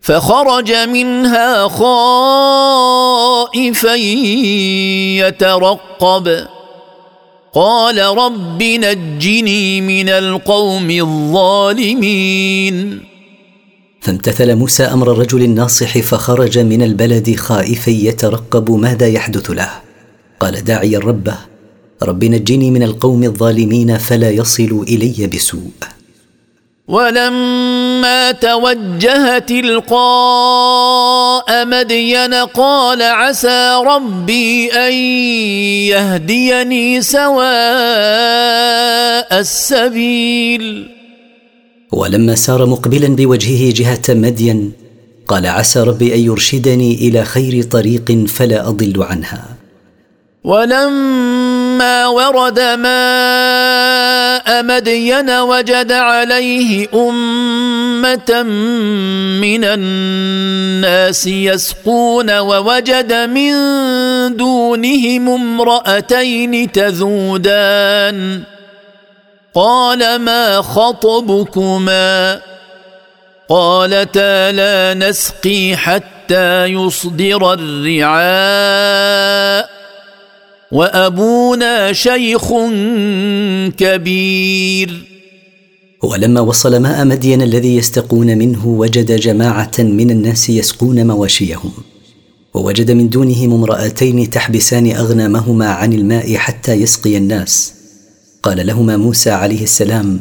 فخرج 0.00 0.72
منها 0.72 1.68
خائفا 3.48 3.94
يترقب. 5.26 6.46
قال 7.54 7.98
رب 7.98 8.62
نجني 8.62 9.80
من 9.80 10.08
القوم 10.08 10.90
الظالمين. 10.90 12.28
فامتثل 14.08 14.54
موسى 14.54 14.84
أمر 14.84 15.12
الرجل 15.12 15.42
الناصح 15.42 15.98
فخرج 15.98 16.58
من 16.58 16.82
البلد 16.82 17.36
خائفا 17.36 17.90
يترقب 17.90 18.70
ماذا 18.70 19.06
يحدث 19.08 19.50
له. 19.50 19.70
قال 20.40 20.64
داعيا 20.64 20.98
ربه 20.98 21.36
رب 22.02 22.24
نجني 22.24 22.70
من 22.70 22.82
القوم 22.82 23.24
الظالمين 23.24 23.98
فلا 23.98 24.30
يصلوا 24.30 24.84
إلي 24.84 25.26
بسوء. 25.26 25.70
ولما 26.88 28.32
توجه 28.32 29.38
تلقاء 29.38 29.96
مدين 31.66 32.34
قال 32.34 33.02
عسى 33.02 33.82
ربي 33.86 34.72
أن 34.72 34.92
يهديني 35.92 37.02
سواء 37.02 37.48
السبيل. 39.40 40.97
ولما 41.92 42.34
سار 42.34 42.66
مقبلا 42.66 43.08
بوجهه 43.08 43.72
جهة 43.72 44.02
مدين 44.08 44.72
قال 45.28 45.46
عسى 45.46 45.80
ربي 45.80 46.14
أن 46.14 46.20
يرشدني 46.20 46.94
إلى 46.94 47.24
خير 47.24 47.62
طريق 47.62 48.24
فلا 48.26 48.68
أضل 48.68 49.02
عنها. 49.02 49.44
ولما 50.44 52.06
ورد 52.06 52.60
ماء 52.60 54.64
مدين 54.64 55.30
وجد 55.30 55.92
عليه 55.92 56.88
أمة 56.94 58.42
من 59.40 59.64
الناس 59.64 61.26
يسقون 61.26 62.38
ووجد 62.38 63.12
من 63.12 63.52
دونهم 64.36 65.28
امرأتين 65.28 66.72
تذودان. 66.72 68.42
قال 69.54 70.18
ما 70.18 70.62
خطبكما؟ 70.62 72.40
قالتا 73.48 74.52
لا 74.52 74.94
نسقي 74.94 75.76
حتى 75.76 76.64
يصدر 76.64 77.52
الرعاء. 77.52 79.18
وأبونا 80.72 81.92
شيخ 81.92 82.52
كبير. 83.78 85.04
ولما 86.02 86.40
وصل 86.40 86.76
ماء 86.76 87.04
مدين 87.04 87.42
الذي 87.42 87.76
يستقون 87.76 88.38
منه 88.38 88.66
وجد 88.66 89.12
جماعة 89.12 89.72
من 89.78 90.10
الناس 90.10 90.50
يسقون 90.50 91.06
مواشيهم. 91.06 91.72
ووجد 92.54 92.90
من 92.90 93.08
دونهم 93.08 93.52
امرأتين 93.52 94.30
تحبسان 94.30 94.96
أغنامهما 94.96 95.68
عن 95.68 95.92
الماء 95.92 96.36
حتى 96.36 96.72
يسقي 96.72 97.16
الناس. 97.16 97.77
قال 98.42 98.66
لهما 98.66 98.96
موسى 98.96 99.30
عليه 99.30 99.62
السلام 99.62 100.20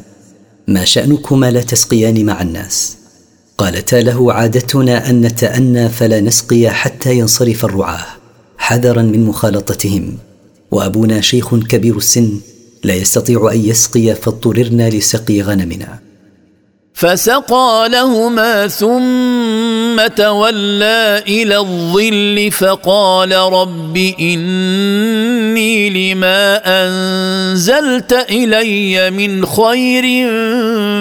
ما 0.67 0.85
شأنكما 0.85 1.51
لا 1.51 1.61
تسقيان 1.61 2.25
مع 2.25 2.41
الناس؟ 2.41 2.97
قالتا 3.57 3.95
له 3.95 4.33
عادتنا 4.33 5.09
أن 5.09 5.21
نتأنى 5.21 5.89
فلا 5.89 6.19
نسقي 6.19 6.69
حتى 6.69 7.17
ينصرف 7.17 7.65
الرعاة 7.65 8.05
حذرا 8.57 9.01
من 9.01 9.25
مخالطتهم. 9.25 10.17
وأبونا 10.71 11.21
شيخ 11.21 11.55
كبير 11.55 11.97
السن 11.97 12.39
لا 12.83 12.93
يستطيع 12.93 13.51
أن 13.53 13.65
يسقي 13.65 14.15
فاضطررنا 14.15 14.89
لسقي 14.89 15.41
غنمنا. 15.41 16.06
فسقى 16.97 17.89
لهما 17.91 18.67
ثم 18.67 20.07
تولى 20.15 21.23
إلى 21.27 21.57
الظل 21.57 22.51
فقال 22.51 23.31
رب 23.33 23.97
إني 24.19 25.89
لما 25.89 26.61
أنزلت 26.65 28.13
إلي 28.13 29.11
من 29.11 29.45
خير 29.45 30.27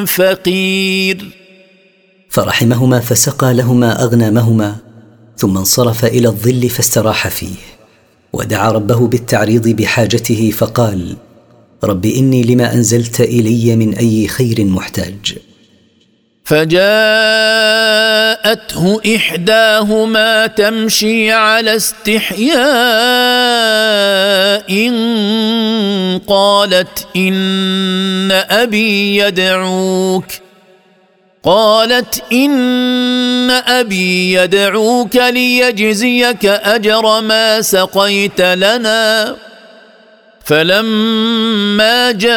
فقير. 0.06 1.24
فرحمهما 2.28 3.00
فسقى 3.00 3.54
لهما 3.54 4.02
أغنامهما 4.02 4.76
ثم 5.36 5.58
انصرف 5.58 6.04
إلى 6.04 6.28
الظل 6.28 6.68
فاستراح 6.68 7.28
فيه 7.28 7.56
ودعا 8.32 8.72
ربه 8.72 9.06
بالتعريض 9.06 9.68
بحاجته 9.68 10.50
فقال 10.50 11.16
رب 11.84 12.06
إني 12.06 12.42
لما 12.42 12.74
أنزلت 12.74 13.20
إلي 13.20 13.76
من 13.76 13.94
أي 13.94 14.28
خير 14.28 14.64
محتاج. 14.64 15.55
فجاءته 16.46 16.76
إحداهما 19.16 20.46
تمشي 20.46 21.32
على 21.32 21.76
استحياء 21.76 22.56
قالت 26.26 27.06
إن 27.16 28.32
أبي 28.50 29.16
يدعوك. 29.16 30.26
قالت 31.44 32.22
إن 32.32 33.50
أبي 33.50 34.32
يدعوك 34.32 35.16
ليجزيك 35.16 36.46
أجر 36.46 37.20
ما 37.20 37.62
سقيت 37.62 38.40
لنا. 38.40 39.36
فلما 40.46 42.12
جاءه 42.12 42.28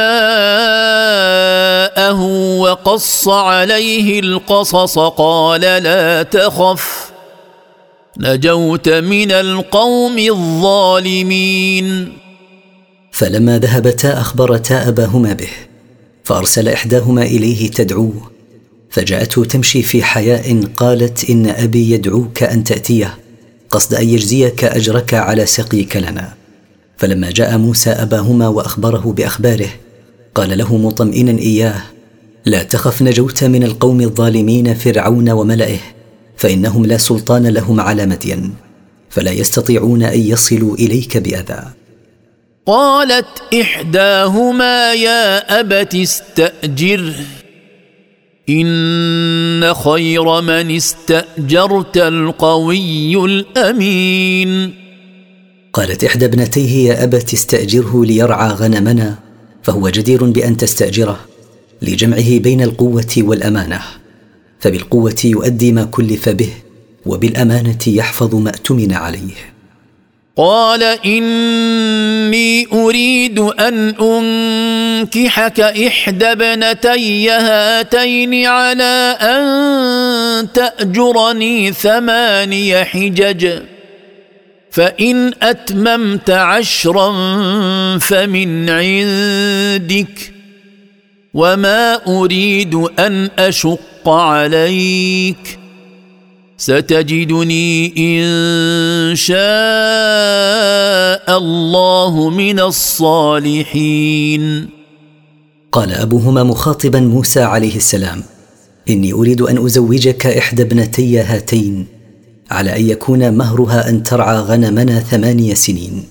وقص 2.58 3.28
عليه 3.28 4.20
القصص 4.20 5.00
قال 5.00 5.62
لا 5.62 6.24
تخف 6.24 7.12
نجوت 8.18 8.90
من 8.90 9.32
القوم 9.32 10.18
الظالمين. 10.20 12.14
فلما 13.12 13.60
ذهبتا 13.60 14.22
أخبرتا 14.22 14.88
أباهما 14.88 15.34
به 15.34 15.50
فأرسل 16.24 16.70
إحداهما 16.70 17.24
إليه 17.24 17.72
تدعوه 17.72 18.32
فجاءته 18.90 19.46
تمشي 19.46 19.82
في 19.82 20.04
حياء 20.04 20.64
قالت 20.78 21.30
إن 21.30 21.50
أبي 21.50 21.92
يدعوك 21.92 22.44
أن 22.44 22.64
تأتيه 22.64 23.18
قصد 23.70 23.94
أن 23.94 24.10
يجزيك 24.10 24.64
أجرك 24.64 25.14
على 25.14 25.46
سقيك 25.46 25.98
لنا. 25.98 26.39
فلما 27.00 27.32
جاء 27.32 27.58
موسى 27.58 27.90
أباهما 27.90 28.48
وأخبره 28.48 29.14
بأخباره 29.18 29.70
قال 30.36 30.58
له 30.58 30.78
مطمئنا 30.78 31.40
إياه 31.40 31.82
لا 32.46 32.64
تخف 32.64 33.02
نجوت 33.02 33.44
من 33.44 33.64
القوم 33.64 34.02
الظالمين 34.02 34.74
فرعون 34.74 35.30
وملئه 35.30 35.80
فإنهم 36.38 36.86
لا 36.86 36.98
سلطان 36.98 37.48
لهم 37.48 37.80
على 37.80 38.06
مدين 38.06 38.54
فلا 39.10 39.32
يستطيعون 39.32 40.04
أن 40.04 40.20
يصلوا 40.20 40.76
إليك 40.76 41.18
بأذى. 41.18 41.64
قالت 42.66 43.54
إحداهما 43.62 44.94
يا 44.94 45.60
أبت 45.60 45.96
استاجره 45.96 47.16
إن 48.50 49.74
خير 49.74 50.42
من 50.42 50.76
استأجرت 50.76 51.98
القوي 51.98 53.26
الأمين. 53.26 54.89
قالت 55.80 56.04
إحدى 56.04 56.26
ابنتيه 56.26 56.90
يا 56.90 57.04
أبت 57.04 57.34
استأجره 57.34 58.06
ليرعى 58.06 58.50
غنمنا. 58.50 59.16
فهو 59.64 59.90
جدير 59.90 60.24
بأن 60.24 60.58
تستأجره 60.58 61.20
لجمعه 61.82 62.40
بين 62.40 62.62
القوة 62.62 63.16
والأمانة. 63.18 63.82
فبالقوة 64.60 65.16
يؤدي 65.24 65.72
ما 65.72 65.84
كلف 65.84 66.30
به 66.30 66.50
وبالأمانة 67.06 67.78
يحفظ 67.88 68.36
ما 68.36 68.50
اؤتمن 68.50 68.94
عليه. 68.94 69.36
قال 70.38 70.84
إني 71.06 72.68
أريد 72.74 73.40
أن 73.40 73.90
أنكحك 73.90 75.60
إحدى 75.60 76.26
ابنتي 76.26 77.30
هاتين 77.30 78.46
على 78.46 79.18
أن 79.22 80.52
تأجرني 80.54 81.74
ثماني 81.74 82.86
حجج. 82.86 83.60
فإن 84.72 85.34
أتممت 85.42 86.30
عشرا 86.30 87.12
فمن 87.98 88.70
عندك 88.70 90.34
وما 91.34 92.08
أريد 92.08 92.76
أن 92.76 93.30
أشق 93.40 94.10
عليك 94.10 95.60
ستجدني 96.58 97.94
إن 97.98 99.16
شاء 99.16 99.38
الله 101.38 102.30
من 102.30 102.60
الصالحين. 102.60 104.44
قال 105.72 105.92
أبوهما 105.92 106.44
مخاطبا 106.44 107.00
موسى 107.00 107.42
عليه 107.42 107.76
السلام 107.76 108.24
إني 108.90 109.14
أريد 109.14 109.42
أن 109.42 109.66
أزوجك 109.66 110.26
إحدى 110.26 110.62
ابنتي 110.62 111.20
هاتين. 111.20 111.99
على 112.50 112.76
أن 112.76 112.90
يكون 112.90 113.34
مهرها 113.34 113.90
أن 113.90 114.04
ترعى 114.04 114.38
غنمنا 114.38 115.00
ثمانيه 115.00 115.54
سنين. 115.54 116.04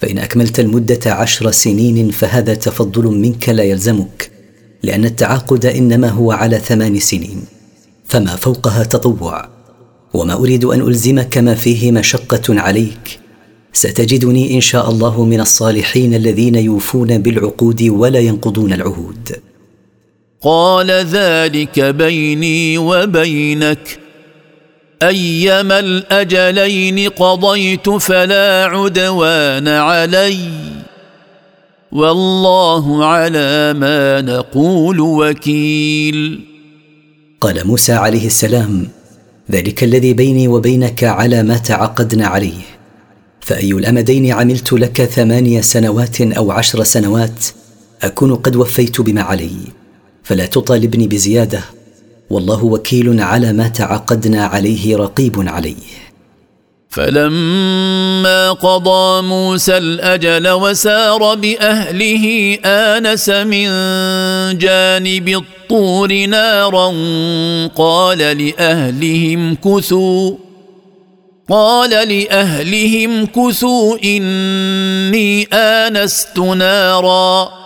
فإن 0.00 0.18
أكملت 0.18 0.60
المدة 0.60 1.12
عشر 1.12 1.50
سنين 1.50 2.10
فهذا 2.10 2.54
تفضل 2.54 3.04
منك 3.04 3.48
لا 3.48 3.62
يلزمك 3.62 4.30
لأن 4.82 5.04
التعاقد 5.04 5.66
إنما 5.66 6.08
هو 6.08 6.32
على 6.32 6.58
ثمان 6.58 7.00
سنين. 7.00 7.44
فما 8.04 8.36
فوقها 8.36 8.84
تطوع. 8.84 9.48
وما 10.14 10.34
أريد 10.34 10.64
أن 10.64 10.80
ألزمك 10.80 11.38
ما 11.38 11.54
فيه 11.54 11.92
مشقة 11.92 12.60
عليك. 12.60 13.18
ستجدني 13.72 14.54
إن 14.54 14.60
شاء 14.60 14.90
الله 14.90 15.24
من 15.24 15.40
الصالحين 15.40 16.14
الذين 16.14 16.54
يوفون 16.54 17.18
بالعقود 17.18 17.82
ولا 17.82 18.18
ينقضون 18.18 18.72
العهود. 18.72 19.36
قال 20.42 20.90
ذلك 20.90 21.80
بيني 21.80 22.78
وبينك. 22.78 24.07
أيما 25.02 25.78
الأجلين 25.78 27.08
قضيت 27.08 27.90
فلا 27.90 28.64
عدوان 28.64 29.68
علي 29.68 30.50
والله 31.92 33.04
على 33.04 33.72
ما 33.72 34.20
نقول 34.20 35.00
وكيل. 35.00 36.40
قال 37.40 37.66
موسى 37.66 37.92
عليه 37.92 38.26
السلام 38.26 38.88
ذلك 39.50 39.84
الذي 39.84 40.12
بيني 40.12 40.48
وبينك 40.48 41.04
على 41.04 41.42
ما 41.42 41.56
تعقدنا 41.56 42.26
عليه. 42.26 42.60
فأي 43.40 43.72
الأمدين 43.72 44.32
عملت 44.32 44.72
لك 44.72 45.04
ثمانيه 45.04 45.60
سنوات 45.60 46.20
أو 46.20 46.50
عشر 46.50 46.84
سنوات 46.84 47.46
أكون 48.02 48.34
قد 48.34 48.56
وفيت 48.56 49.00
بما 49.00 49.22
علي. 49.22 49.50
فلا 50.24 50.46
تطالبني 50.46 51.08
بزيادة. 51.08 51.77
والله 52.30 52.64
وكيل 52.64 53.20
على 53.20 53.52
ما 53.52 53.68
تعقدنا 53.68 54.44
عليه 54.44 54.96
رقيب 54.96 55.48
عليه. 55.48 56.08
فلما 56.90 58.52
قضى 58.52 59.22
موسى 59.22 59.78
الأجل 59.78 60.48
وسار 60.48 61.34
بأهله 61.34 62.58
آنس 62.64 63.28
من 63.28 63.68
جانب 64.58 65.28
الطور 65.28 66.26
نارا 66.26 66.88
قال 67.76 68.18
لأهلهم 68.18 69.54
كثوا 69.54 70.32
قال 71.48 71.90
لأهلهم 71.90 73.26
كثوا 73.26 73.96
إني 74.04 75.44
آنست 75.52 76.38
نارا. 76.38 77.57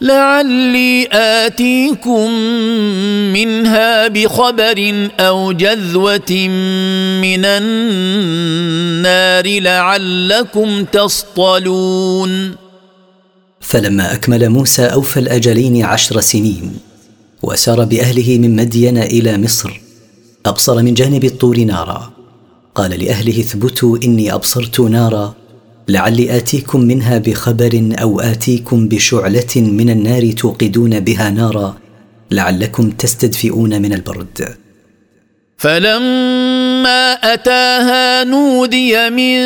لعلي 0.00 1.08
آتيكم 1.12 2.30
منها 3.32 4.08
بخبر 4.08 5.08
أو 5.20 5.52
جذوة 5.52 6.48
من 7.22 7.44
النار 7.44 8.80
لعلكم 9.60 10.84
تصطلون. 10.84 12.54
فلما 13.60 14.12
أكمل 14.12 14.48
موسى 14.48 14.82
أوفى 14.82 15.20
الأجلين 15.20 15.84
عشر 15.84 16.20
سنين 16.20 16.72
وسار 17.42 17.84
بأهله 17.84 18.38
من 18.38 18.56
مدين 18.56 18.98
إلى 18.98 19.38
مصر 19.38 19.80
أبصر 20.46 20.82
من 20.82 20.94
جانب 20.94 21.24
الطور 21.24 21.58
نارا 21.58 22.12
قال 22.74 23.04
لأهله 23.04 23.40
اثبتوا 23.40 23.98
إني 24.04 24.34
أبصرت 24.34 24.80
نارا 24.80 25.34
لعلي 25.90 26.36
آتيكم 26.36 26.80
منها 26.80 27.18
بخبر 27.18 27.92
أو 28.02 28.20
آتيكم 28.20 28.88
بشعلة 28.88 29.54
من 29.56 29.90
النار 29.90 30.32
توقدون 30.32 31.00
بها 31.00 31.30
نارا 31.30 31.76
لعلكم 32.30 32.90
تستدفئون 32.90 33.82
من 33.82 33.92
البرد. 33.92 34.56
فلما 35.58 37.12
أتاها 37.12 38.24
نودي 38.24 39.10
من 39.10 39.38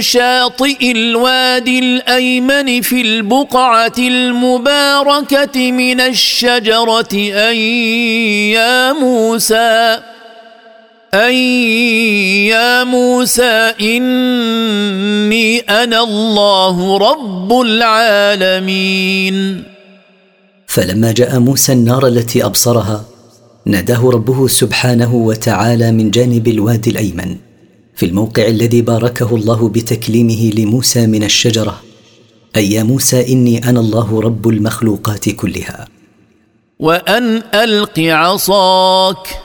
شاطئ 0.00 0.92
الوادي 0.92 1.78
الأيمن 1.78 2.80
في 2.80 3.00
البقعة 3.00 3.98
المباركة 3.98 5.72
من 5.72 6.00
الشجرة 6.00 7.14
أن 7.14 7.56
يا 8.56 8.92
موسى 8.92 9.98
اي 11.14 12.46
يا 12.46 12.84
موسى 12.84 13.74
إني 13.80 15.58
أنا 15.58 16.02
الله 16.02 16.98
رب 16.98 17.60
العالمين. 17.60 19.36
فلما 20.66 21.12
جاء 21.12 21.38
موسى 21.38 21.72
النار 21.72 22.06
التي 22.06 22.44
أبصرها 22.44 23.04
ناداه 23.66 24.10
ربه 24.10 24.48
سبحانه 24.48 25.14
وتعالى 25.14 25.92
من 25.92 26.10
جانب 26.10 26.48
الوادي 26.48 26.90
الأيمن 26.90 27.36
في 27.94 28.06
الموقع 28.06 28.46
الذي 28.46 28.82
باركه 28.82 29.36
الله 29.36 29.68
بتكليمه 29.68 30.50
لموسى 30.56 31.06
من 31.06 31.24
الشجرة 31.24 31.82
أي 32.56 32.72
يا 32.72 32.82
موسى 32.82 33.32
إني 33.32 33.68
أنا 33.68 33.80
الله 33.80 34.20
رب 34.20 34.48
المخلوقات 34.48 35.28
كلها. 35.28 35.88
وأن 36.78 37.42
ألق 37.54 37.98
عصاك. 37.98 39.41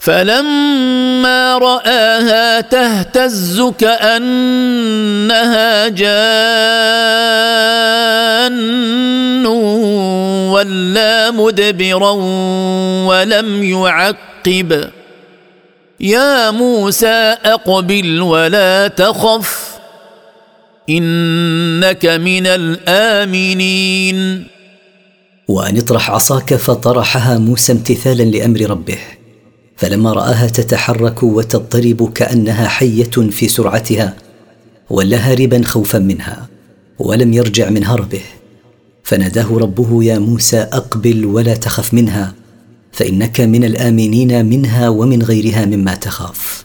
فلما 0.00 1.58
رآها 1.58 2.60
تهتز 2.60 3.62
كأنها 3.78 5.88
جان 5.88 6.10
ولا 10.48 11.30
مدبرا 11.30 12.10
ولم 13.08 13.62
يعقب. 13.62 14.90
يا 16.00 16.50
موسى 16.50 17.36
أقبل 17.44 18.20
ولا 18.20 18.88
تخف 18.88 19.70
إنك 20.90 22.06
من 22.06 22.46
الآمنين. 22.46 24.46
وأن 25.48 25.78
اطرح 25.78 26.10
عصاك 26.10 26.54
فطرحها 26.54 27.38
موسى 27.38 27.72
امتثالا 27.72 28.22
لأمر 28.22 28.70
ربه. 28.70 28.98
فلما 29.80 30.12
رآها 30.12 30.46
تتحرك 30.46 31.22
وتضطرب 31.22 32.12
كأنها 32.12 32.68
حية 32.68 33.10
في 33.30 33.48
سرعتها 33.48 34.16
ولا 34.90 35.16
هاربا 35.16 35.62
خوفا 35.64 35.98
منها 35.98 36.48
ولم 36.98 37.32
يرجع 37.32 37.70
من 37.70 37.84
هربه. 37.84 38.20
فناداه 39.04 39.58
ربه 39.58 40.04
يا 40.04 40.18
موسى 40.18 40.58
أقبل 40.60 41.26
ولا 41.26 41.54
تخف 41.54 41.94
منها 41.94 42.34
فإنك 42.92 43.40
من 43.40 43.64
الآمنين 43.64 44.46
منها 44.46 44.88
ومن 44.88 45.22
غيرها 45.22 45.64
مما 45.64 45.94
تخاف. 45.94 46.64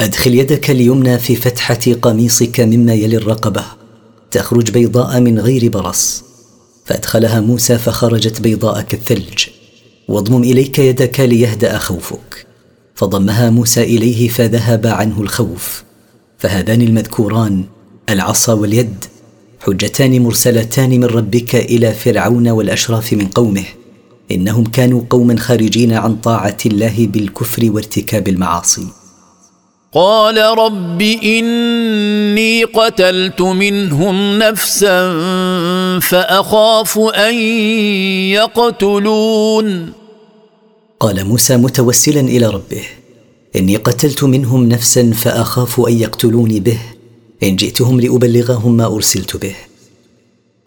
أدخل 0.00 0.34
يدك 0.34 0.70
اليمنى 0.70 1.18
في 1.18 1.36
فتحة 1.36 1.80
قميصك 2.02 2.60
مما 2.60 2.94
يلي 2.94 3.16
الرقبة. 3.16 3.64
تخرج 4.30 4.70
بيضاء 4.70 5.20
من 5.20 5.38
غير 5.38 5.68
برص. 5.68 6.24
فأدخلها 6.84 7.40
موسى 7.40 7.78
فخرجت 7.78 8.40
بيضاء 8.40 8.80
كالثلج 8.80 9.46
واضمم 10.08 10.42
إليك 10.42 10.78
يدك 10.78 11.20
ليهدأ 11.20 11.78
خوفك. 11.78 12.46
فضمها 12.94 13.50
موسى 13.50 13.82
إليه 13.82 14.28
فذهب 14.28 14.86
عنه 14.86 15.20
الخوف. 15.20 15.84
فهذان 16.38 16.82
المذكوران 16.82 17.64
العصا 18.08 18.52
واليد. 18.52 19.04
حجتان 19.60 20.22
مرسلتان 20.22 20.90
من 20.90 21.04
ربك 21.04 21.54
إلى 21.54 21.94
فرعون 21.94 22.48
والأشراف 22.48 23.12
من 23.12 23.26
قومه. 23.26 23.64
إنهم 24.30 24.64
كانوا 24.64 25.02
قوما 25.10 25.36
خارجين 25.36 25.92
عن 25.92 26.16
طاعة 26.16 26.58
الله 26.66 27.06
بالكفر 27.06 27.70
وارتكاب 27.70 28.28
المعاصي. 28.28 28.99
قال 29.94 30.38
رب 30.38 31.02
إني 31.02 32.64
قتلت 32.64 33.40
منهم 33.40 34.38
نفسا 34.38 35.10
فأخاف 36.00 36.98
أن 36.98 37.34
يقتلون. 38.38 39.92
قال 41.00 41.26
موسى 41.26 41.56
متوسلا 41.56 42.20
إلى 42.20 42.46
ربه 42.46 42.82
إني 43.56 43.76
قتلت 43.76 44.24
منهم 44.24 44.68
نفسا 44.68 45.12
فأخاف 45.12 45.80
أن 45.80 45.92
يقتلوني 45.92 46.60
به 46.60 46.78
إن 47.42 47.56
جئتهم 47.56 48.00
لأبلغهم 48.00 48.76
ما 48.76 48.86
أرسلت 48.86 49.36
به. 49.36 49.69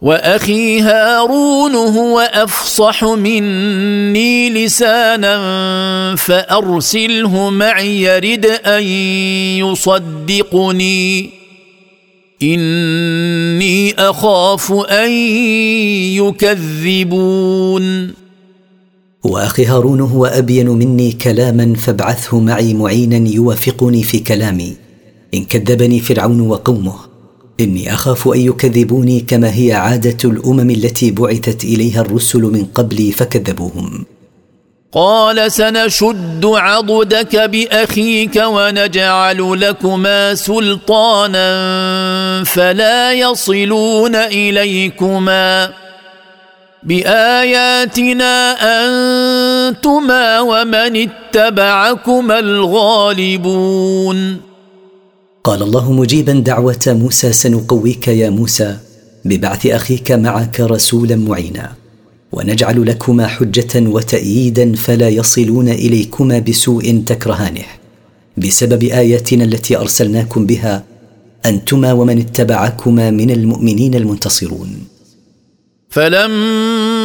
وأخي 0.04 0.80
هارون 0.80 1.74
هو 1.74 2.20
أفصح 2.20 3.04
مني 3.04 4.50
لسانا 4.50 6.16
فأرسله 6.16 7.50
معي 7.50 8.02
يرد 8.02 8.46
أن 8.46 8.82
يصدقني. 9.64 11.30
إني 12.42 13.94
أخاف 13.94 14.72
أن 14.72 15.10
يكذبون. 16.20 18.14
وأخي 19.24 19.64
هارون 19.64 20.00
هو 20.00 20.26
أبين 20.26 20.68
مني 20.68 21.12
كلاما 21.12 21.74
فابعثه 21.74 22.40
معي 22.40 22.74
معينا 22.74 23.28
يوافقني 23.28 24.02
في 24.02 24.18
كلامي. 24.18 24.76
إن 25.34 25.44
كذبني 25.44 26.00
فرعون 26.00 26.40
وقومه. 26.40 27.13
إني 27.60 27.94
أخاف 27.94 28.28
أن 28.28 28.40
يكذبوني 28.40 29.20
كما 29.20 29.54
هي 29.54 29.72
عادة 29.72 30.16
الأمم 30.24 30.70
التي 30.70 31.10
بعثت 31.10 31.64
إليها 31.64 32.00
الرسل 32.00 32.40
من 32.40 32.66
قبلي 32.74 33.12
فكذبوهم. 33.12 34.04
قال 34.92 35.52
سنشد 35.52 36.44
عضدك 36.44 37.36
بأخيك 37.36 38.42
ونجعل 38.46 39.60
لكما 39.60 40.34
سلطانا 40.34 41.44
فلا 42.44 43.12
يصلون 43.12 44.14
إليكما. 44.14 45.70
بآياتنا 46.82 48.56
أنتما 48.62 50.40
ومن 50.40 51.08
اتبعكما 51.08 52.38
الغالبون. 52.38 54.40
قال 55.44 55.62
الله 55.62 55.92
مجيبا 55.92 56.32
دعوة 56.32 56.84
موسى 56.86 57.32
سنقويك 57.32 58.08
يا 58.08 58.30
موسى 58.30 58.76
ببعث 59.24 59.66
أخيك 59.66 60.12
معك 60.12 60.60
رسولا 60.60 61.16
معينا. 61.16 61.72
ونجعل 62.32 62.86
لكما 62.86 63.26
حجة 63.26 63.88
وتأييدا 63.88 64.74
فلا 64.74 65.08
يصلون 65.08 65.68
إليكما 65.68 66.38
بسوء 66.38 67.02
تكرهانه. 67.06 67.64
بسبب 68.36 68.82
آياتنا 68.82 69.44
التي 69.44 69.76
أرسلناكم 69.76 70.46
بها 70.46 70.84
أنتما 71.46 71.92
ومن 71.92 72.18
اتبعكما 72.18 73.10
من 73.10 73.30
المؤمنين 73.30 73.94
المنتصرون. 73.94 74.70
فلما 75.90 76.93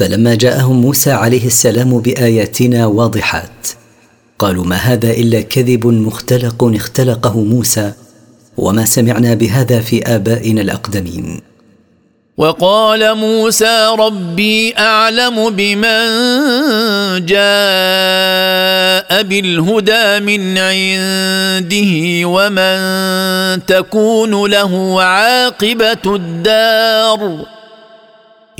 فلما 0.00 0.34
جاءهم 0.34 0.80
موسى 0.80 1.10
عليه 1.10 1.46
السلام 1.46 1.98
بآياتنا 2.00 2.86
واضحات. 2.86 3.68
قالوا 4.38 4.64
ما 4.64 4.76
هذا 4.76 5.10
إلا 5.10 5.40
كذب 5.40 5.86
مختلق 5.86 6.64
اختلقه 6.74 7.40
موسى 7.40 7.92
وما 8.56 8.84
سمعنا 8.84 9.34
بهذا 9.34 9.80
في 9.80 10.02
آبائنا 10.02 10.60
الأقدمين. 10.60 11.40
وقال 12.36 13.14
موسى 13.14 13.96
ربي 13.98 14.74
أعلم 14.78 15.50
بمن 15.50 16.06
جاء 17.26 19.22
بالهدى 19.22 20.20
من 20.20 20.58
عنده 20.58 21.92
ومن 22.28 22.78
تكون 23.66 24.50
له 24.50 25.02
عاقبة 25.02 26.04
الدار. 26.06 27.59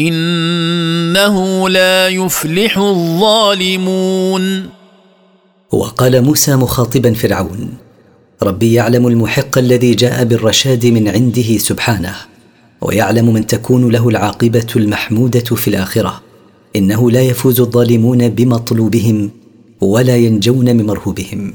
إنه 0.09 1.69
لا 1.69 2.09
يفلح 2.09 2.79
الظالمون. 2.79 4.45
وقال 5.73 6.23
موسى 6.23 6.57
مخاطبا 6.57 7.13
فرعون 7.15 7.69
ربي 8.43 8.73
يعلم 8.73 9.07
المحق 9.07 9.59
الذي 9.59 9.95
جاء 9.95 10.25
بالرشاد 10.25 10.87
من 10.87 11.09
عنده 11.09 11.59
سبحانه 11.59 12.15
ويعلم 12.81 13.33
من 13.35 13.47
تكون 13.47 13.89
له 13.89 14.09
العاقبة 14.09 14.67
المحمودة 14.77 15.49
في 15.61 15.69
الآخرة. 15.69 16.23
إنه 16.77 17.11
لا 17.11 17.23
يفوز 17.23 17.61
الظالمون 17.61 18.29
بمطلوبهم 18.29 19.31
ولا 19.81 20.17
ينجون 20.17 20.77
من 20.77 20.87
مرهوبهم 20.87 21.55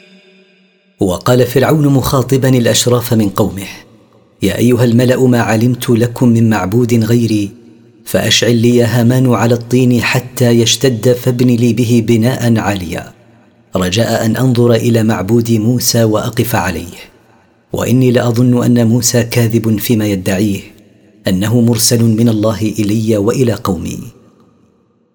وقال 1.01 1.47
فرعون 1.47 1.87
مخاطبا 1.87 2.49
الأشراف 2.49 3.13
من 3.13 3.29
قومه 3.29 3.67
يا 4.41 4.57
أيها 4.57 4.83
الملأ 4.83 5.27
ما 5.27 5.41
علمت 5.41 5.89
لكم 5.89 6.29
من 6.29 6.49
معبود 6.49 6.93
غيري 6.93 7.51
فأشعل 8.05 8.55
لي 8.55 8.83
هامان 8.83 9.33
على 9.33 9.53
الطين 9.53 10.01
حتى 10.01 10.49
يشتد 10.49 11.13
فابن 11.13 11.47
لي 11.47 11.73
به 11.73 12.03
بناء 12.07 12.57
عاليا 12.57 13.13
رجاء 13.75 14.25
أن 14.25 14.35
أنظر 14.35 14.73
إلى 14.73 15.03
معبود 15.03 15.51
موسى 15.51 16.03
وأقف 16.03 16.55
عليه. 16.55 16.97
وإني 17.73 18.11
لأظن 18.11 18.63
أن 18.63 18.87
موسى 18.87 19.23
كاذب 19.23 19.79
فيما 19.79 20.07
يدعيه 20.07 20.59
أنه 21.27 21.61
مرسل 21.61 22.03
من 22.03 22.29
الله 22.29 22.61
إلي 22.79 23.17
وإلى 23.17 23.53
قومي. 23.53 23.99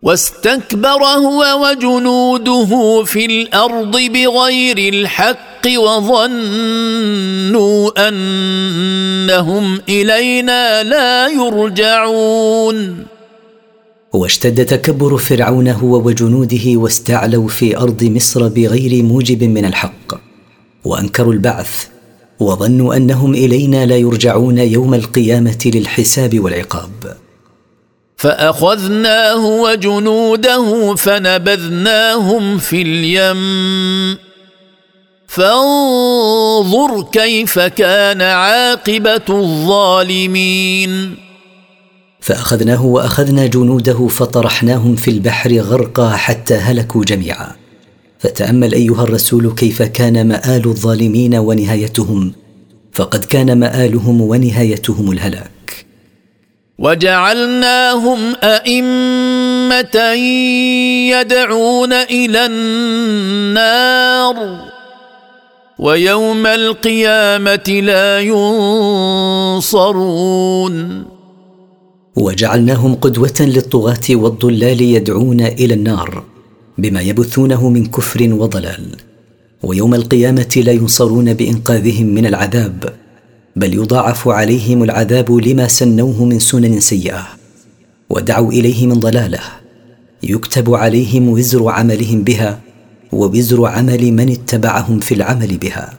واستكبر 0.02 1.04
هو 1.04 1.66
وجنوده 1.66 3.02
في 3.04 3.26
الأرض 3.26 3.96
بغير 3.96 4.78
الحق 4.94 5.66
وظنوا 5.76 7.28
أنهم 8.09 9.80
إلينا 9.88 10.82
لا 10.82 11.28
يرجعون. 11.28 13.06
واشتد 14.12 14.66
تكبر 14.66 15.16
فرعون 15.16 15.68
هو 15.68 15.96
وجنوده 16.06 16.66
واستعلوا 16.66 17.48
في 17.48 17.76
أرض 17.76 18.04
مصر 18.04 18.48
بغير 18.48 19.02
موجب 19.02 19.44
من 19.44 19.64
الحق 19.64 20.14
وأنكروا 20.85 21.32
البعث 21.32 21.87
وظنوا 22.40 22.96
أنهم 22.96 23.35
إلينا 23.35 23.87
لا 23.87 23.96
يرجعون 23.96 24.59
يوم 24.59 24.94
القيامة 24.94 25.70
للحساب 25.74 26.40
والعقاب. 26.40 27.16
فأخذناه 28.16 29.46
وجنوده 29.46 30.94
فنبذناهم 30.94 32.59
في 32.59 32.83
اليم. 32.83 34.18
فانظر 35.26 37.02
كيف 37.12 37.59
كان 37.59 38.22
عاقبة 38.22 39.20
الظالمين. 39.29 41.16
فأخذناه 42.20 42.87
وأخذنا 42.87 43.46
جنوده 43.46 44.07
فطرحناهم 44.09 44.96
في 44.96 45.11
البحر 45.11 45.59
غرقا 45.59 46.11
حتى 46.11 46.55
هلكوا 46.55 47.05
جميعا. 47.05 47.52
فتأمل 48.18 48.72
أيها 48.72 49.02
الرسول 49.02 49.55
كيف 49.55 49.83
كان 49.83 50.29
مآل 50.29 50.66
الظالمين 50.66 51.35
ونهايتهم. 51.35 52.33
فقد 52.92 53.24
كان 53.24 53.59
مآلهم 53.59 54.20
ونهايتهم 54.20 55.12
الهلاك. 55.12 55.56
وجعلناهم 56.79 58.19
أئمة 58.43 60.12
يدعون 61.11 61.93
إلى 61.93 62.47
النار. 62.47 64.67
ويوم 65.79 66.47
القيامة 66.47 67.81
لا 67.83 68.21
ينصرون. 68.21 69.77
وجعلناهم 72.17 72.95
قدوة 72.95 73.35
للطغاة 73.41 74.07
والضلال 74.11 74.81
يدعون 74.81 75.41
إلى 75.41 75.75
النار 75.75 76.25
بما 76.79 77.01
يبثونه 77.01 77.69
من 77.69 77.87
كفر 77.87 78.33
وضلال. 78.33 78.97
ويوم 79.62 79.95
القيامة 79.95 80.55
لا 80.57 80.73
ينصرون 80.73 81.35
بإنقاذهم 81.35 82.07
من 82.07 82.27
العذاب. 82.27 83.06
بل 83.57 83.75
يضاعف 83.75 84.29
عليهم 84.29 84.83
العذاب 84.83 85.33
لما 85.33 85.69
سنوه 85.69 86.25
من 86.25 86.38
سنن 86.38 86.81
سيئة 86.81 87.27
ودعوا 88.11 88.53
إليه 88.53 88.87
من 88.87 89.01
ضلالة 89.01 89.40
يكتب 90.23 90.75
عليهم 90.75 91.29
وزر 91.29 91.69
عملهم 91.69 92.23
بها 92.23 92.61
ووزر 93.12 93.66
عمل 93.66 94.12
من 94.12 94.33
اتبعهم 94.33 95.01
في 95.01 95.14
العمل 95.14 95.59
بها. 95.59 95.92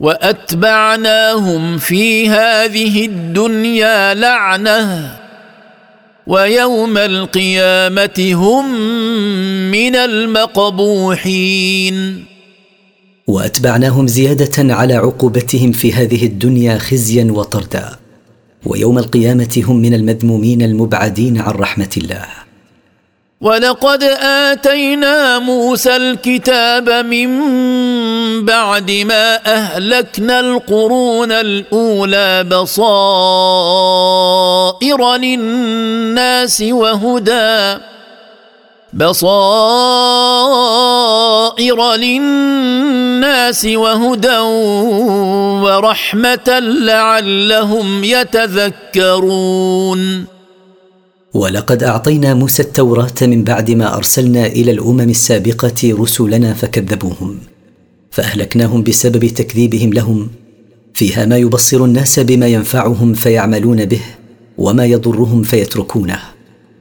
وأتبعناهم 0.00 1.78
في 1.78 2.28
هذه 2.28 3.06
الدنيا 3.06 4.14
لعنة 4.14 5.16
ويوم 6.26 6.98
القيامة 6.98 8.32
هم 8.34 8.80
من 9.70 9.96
المقبوحين. 9.96 11.44
وأتبعناهم 13.26 14.06
زيادة 14.06 14.74
على 14.74 14.94
عقوبتهم 14.94 15.72
في 15.72 15.92
هذه 15.92 16.26
الدنيا 16.26 16.78
خزيا 16.78 17.32
وطردا. 17.32 17.96
ويوم 18.66 18.98
القيامة 18.98 19.62
هم 19.66 19.76
من 19.76 19.94
المذمومين 19.94 20.62
المبعدين 20.62 21.40
عن 21.40 21.52
رحمة 21.52 21.90
الله. 21.96 22.26
ولقد 23.40 24.02
آتينا 24.02 25.38
موسى 25.38 25.96
الكتاب 25.96 26.90
من 26.90 27.30
بعد 28.44 28.90
ما 28.90 29.46
أهلكنا 29.46 30.40
القرون 30.40 31.32
الأولى 31.32 32.44
بصائر 32.44 32.76
للناس 35.16 36.62
وهدى. 36.62 37.89
بصائر 38.92 39.20
للناس 41.94 43.64
وهدى 43.64 44.38
ورحمة 45.64 46.58
لعلهم 46.58 48.04
يتذكرون. 48.04 50.00
ولقد 51.34 51.82
أعطينا 51.82 52.34
موسى 52.34 52.62
التوراة 52.62 53.14
من 53.22 53.44
بعد 53.44 53.70
ما 53.70 53.96
أرسلنا 53.96 54.46
إلى 54.46 54.70
الأمم 54.70 55.00
السابقة 55.10 55.80
رسلنا 55.84 56.54
فكذبوهم 56.54 57.38
فأهلكناهم 58.10 58.82
بسبب 58.82 59.26
تكذيبهم 59.26 59.92
لهم 59.92 60.28
فيها 60.94 61.26
ما 61.26 61.36
يبصر 61.36 61.84
الناس 61.84 62.20
بما 62.20 62.46
ينفعهم 62.46 63.14
فيعملون 63.14 63.84
به 63.84 64.00
وما 64.58 64.84
يضرهم 64.84 65.42
فيتركونه. 65.42 66.39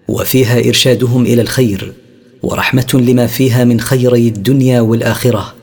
وفيها 0.09 0.59
إرشادهم 0.67 1.25
إلى 1.25 1.41
الخير 1.41 1.93
ورحمة 2.43 2.87
لما 2.93 3.27
فيها 3.27 3.63
من 3.63 3.79
خيري 3.79 4.27
الدنيا 4.27 4.81
والآخرة. 4.81 5.53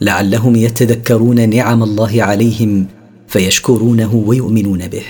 لعلهم 0.00 0.56
يتذكرون 0.56 1.48
نعم 1.48 1.82
الله 1.82 2.22
عليهم 2.22 2.86
فيشكرونه 3.28 4.14
ويؤمنون 4.26 4.88
به. 4.88 5.02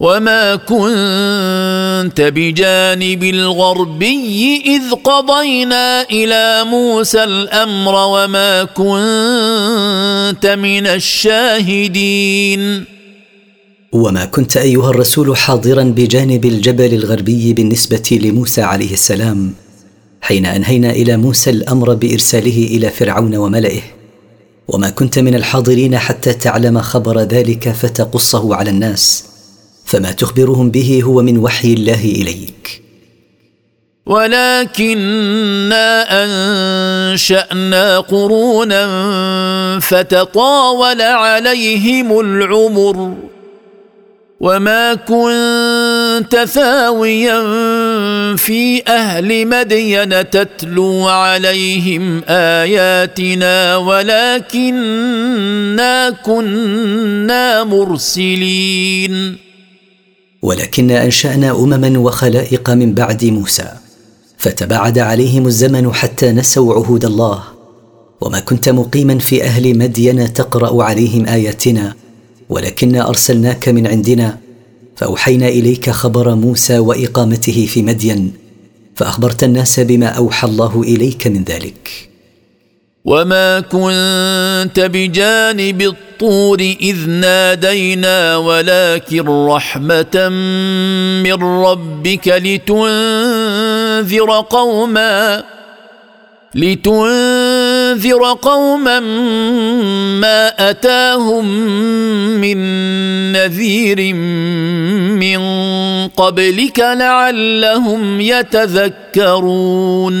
وما 0.00 0.56
كنت 0.56 2.20
بجانب 2.20 3.24
الغربي 3.24 4.62
إذ 4.66 4.94
قضينا 5.04 6.02
إلى 6.02 6.64
موسى 6.70 7.24
الأمر 7.24 7.94
وما 7.94 8.64
كنت 8.64 10.46
من 10.46 10.86
الشاهدين. 10.86 12.84
وما 13.96 14.24
كنت 14.24 14.56
أيها 14.56 14.90
الرسول 14.90 15.36
حاضرا 15.36 15.82
بجانب 15.82 16.44
الجبل 16.44 16.94
الغربي 16.94 17.52
بالنسبة 17.52 18.18
لموسى 18.22 18.62
عليه 18.62 18.92
السلام 18.92 19.54
حين 20.20 20.46
أنهينا 20.46 20.90
إلى 20.90 21.16
موسى 21.16 21.50
الأمر 21.50 21.94
بإرساله 21.94 22.68
إلى 22.70 22.90
فرعون 22.90 23.36
وملئه. 23.36 23.80
وما 24.68 24.90
كنت 24.90 25.18
من 25.18 25.34
الحاضرين 25.34 25.98
حتى 25.98 26.32
تعلم 26.32 26.80
خبر 26.80 27.20
ذلك 27.20 27.68
فتقصه 27.68 28.54
على 28.54 28.70
الناس 28.70 29.24
فما 29.84 30.12
تخبرهم 30.12 30.70
به 30.70 31.02
هو 31.04 31.22
من 31.22 31.38
وحي 31.38 31.72
الله 31.72 32.04
إليك. 32.04 32.82
ولكنا 34.06 35.86
أنشأنا 36.24 38.00
قرونا 38.00 38.82
فتطاول 39.80 41.00
عليهم 41.02 42.20
العمر. 42.20 43.14
وما 44.40 44.94
كنت 44.94 46.44
ثاويا 46.44 47.42
في 48.36 48.82
أهل 48.88 49.46
مدين 49.48 50.30
تتلو 50.30 51.08
عليهم 51.08 52.22
اياتنا 52.28 53.76
ولكنا 53.76 55.30
كنا 56.10 57.64
مرسلين 57.64 59.36
ولكن 60.42 60.90
أنشأنا 60.90 61.50
أمما 61.50 61.98
وخلائق 61.98 62.70
من 62.70 62.94
بعد 62.94 63.24
موسى 63.24 63.68
فتباعد 64.38 64.98
عليهم 64.98 65.46
الزمن 65.46 65.92
حتى 65.94 66.32
نسوا 66.32 66.74
عهود 66.74 67.04
الله. 67.04 67.42
وما 68.20 68.40
كنت 68.40 68.68
مقيما 68.68 69.18
في 69.18 69.44
أهل 69.44 69.78
مدين 69.78 70.32
تقرأ 70.32 70.84
عليهم 70.84 71.26
آياتنا 71.26 71.94
ولكنا 72.48 73.08
أرسلناك 73.08 73.68
من 73.68 73.86
عندنا 73.86 74.38
فأوحينا 74.96 75.48
إليك 75.48 75.90
خبر 75.90 76.34
موسى 76.34 76.78
وإقامته 76.78 77.66
في 77.66 77.82
مدين 77.82 78.32
فأخبرت 78.94 79.44
الناس 79.44 79.80
بما 79.80 80.06
أوحى 80.06 80.48
الله 80.48 80.82
إليك 80.82 81.26
من 81.26 81.44
ذلك. 81.44 82.08
وما 83.04 83.60
كنت 83.60 84.80
بجانب 84.80 85.82
الطور 85.82 86.60
إذ 86.60 87.08
نادينا 87.08 88.36
ولكن 88.36 89.28
رحمة 89.28 90.28
من 91.22 91.42
ربك 91.42 92.28
لتنذر 92.28 94.30
قوما. 94.50 95.44
لتنذر 96.54 98.32
قوما 98.42 99.00
ما 100.20 100.70
أتاهم 100.70 101.46
من 102.40 102.58
نذير 103.32 104.14
من 105.14 105.38
قبلك 106.08 106.78
لعلهم 106.78 108.20
يتذكرون. 108.20 110.16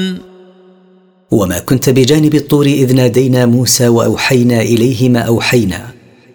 وما 1.30 1.58
كنت 1.58 1.90
بجانب 1.90 2.34
الطور 2.34 2.66
إذ 2.66 2.94
نادينا 2.94 3.46
موسى 3.46 3.88
وأوحينا 3.88 4.60
إليه 4.62 5.08
ما 5.08 5.20
أوحينا 5.20 5.86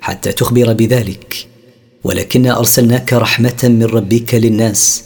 حتى 0.02 0.32
تخبر 0.32 0.74
بذلك 0.74 1.48
ولكنا 2.04 2.60
أرسلناك 2.60 3.14
رحمة 3.14 3.60
من 3.64 3.84
ربك 3.84 4.36
للناس 4.36 5.04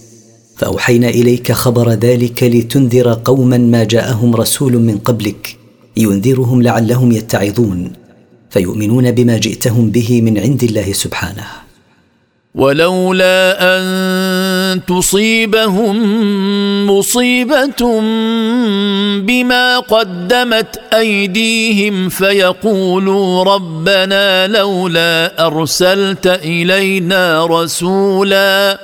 فأوحينا 0.57 1.09
إليك 1.09 1.51
خبر 1.51 1.89
ذلك 1.89 2.43
لتنذر 2.43 3.13
قوما 3.25 3.57
ما 3.57 3.83
جاءهم 3.83 4.35
رسول 4.35 4.73
من 4.73 4.97
قبلك 4.97 5.57
ينذرهم 5.97 6.61
لعلهم 6.61 7.11
يتعظون 7.11 7.91
فيؤمنون 8.49 9.11
بما 9.11 9.37
جئتهم 9.37 9.89
به 9.89 10.21
من 10.21 10.37
عند 10.37 10.63
الله 10.63 10.93
سبحانه. 10.93 11.65
ولولا 12.55 13.57
أن 13.59 14.81
تصيبهم 14.87 15.95
مصيبة 16.87 18.01
بما 19.19 19.79
قدمت 19.79 20.79
أيديهم 20.93 22.09
فيقولوا 22.09 23.43
ربنا 23.43 24.47
لولا 24.47 25.47
أرسلت 25.47 26.27
إلينا 26.27 27.45
رسولا 27.45 28.79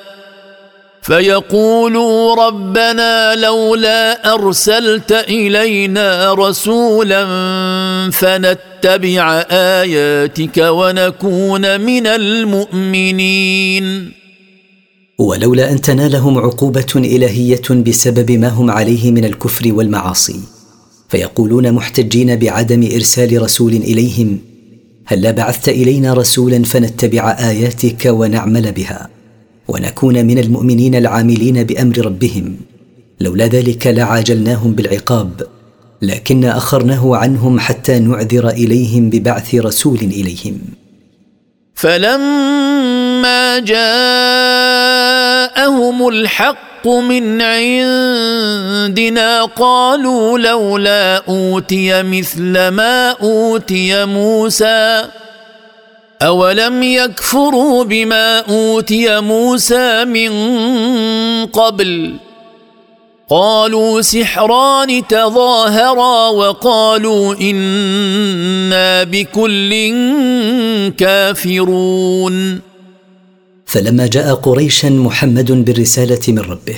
فيقولوا 1.01 2.35
ربنا 2.47 3.35
لولا 3.35 4.33
أرسلت 4.33 5.11
إلينا 5.11 6.33
رسولا 6.33 7.25
فنتبع 8.11 9.45
آياتك 9.51 10.57
ونكون 10.57 11.81
من 11.81 12.07
المؤمنين. 12.07 13.85
ولولا 15.19 15.71
أن 15.71 15.81
تنالهم 15.81 16.37
عقوبة 16.37 16.93
إلهية 16.95 17.69
بسبب 17.69 18.31
ما 18.31 18.47
هم 18.47 18.71
عليه 18.71 19.11
من 19.11 19.25
الكفر 19.25 19.73
والمعاصي 19.73 20.39
فيقولون 21.09 21.71
محتجين 21.71 22.35
بعدم 22.35 22.89
إرسال 22.93 23.41
رسول 23.41 23.73
إليهم 23.73 24.39
هلا 25.05 25.31
بعثت 25.31 25.69
إلينا 25.69 26.13
رسولا 26.13 26.63
فنتبع 26.63 27.31
آياتك 27.31 28.05
ونعمل 28.05 28.71
بها؟ 28.71 29.20
ونكون 29.71 30.25
من 30.25 30.38
المؤمنين 30.38 30.95
العاملين 30.95 31.63
بأمر 31.63 32.05
ربهم. 32.05 32.57
لولا 33.19 33.45
ذلك 33.45 33.88
لعاجلناهم 33.88 34.71
بالعقاب 34.73 35.31
لكن 36.01 36.45
أخرناه 36.45 37.15
عنهم 37.15 37.60
حتى 37.60 37.99
نعذر 37.99 38.49
إليهم 38.49 39.10
ببعث 39.10 39.55
رسول 39.55 39.99
إليهم. 40.19 40.57
فلما 41.75 43.60
جاءهم 43.60 44.38
الحق 46.07 46.88
من 46.88 47.41
عندنا 47.41 49.29
قالوا 49.45 50.39
لولا 50.39 51.17
أوتي 51.27 52.03
مثل 52.03 52.67
ما 52.67 53.10
أوتي 53.12 54.05
موسى. 54.05 55.20
اولم 56.21 56.84
يكفروا 56.84 57.84
بما 57.84 58.39
اوتي 58.39 59.19
موسى 59.19 60.05
من 60.05 60.31
قبل 61.45 62.13
قالوا 63.29 64.01
سحران 64.01 65.07
تظاهرا 65.07 66.29
وقالوا 66.29 67.36
أنا 67.41 69.03
بكل 69.03 69.71
كافرون 70.97 72.60
فلما 73.65 74.07
جاء 74.07 74.34
قريشا 74.34 74.89
محمد 74.89 75.51
بالرسالة 75.51 76.19
من 76.27 76.39
ربه 76.39 76.77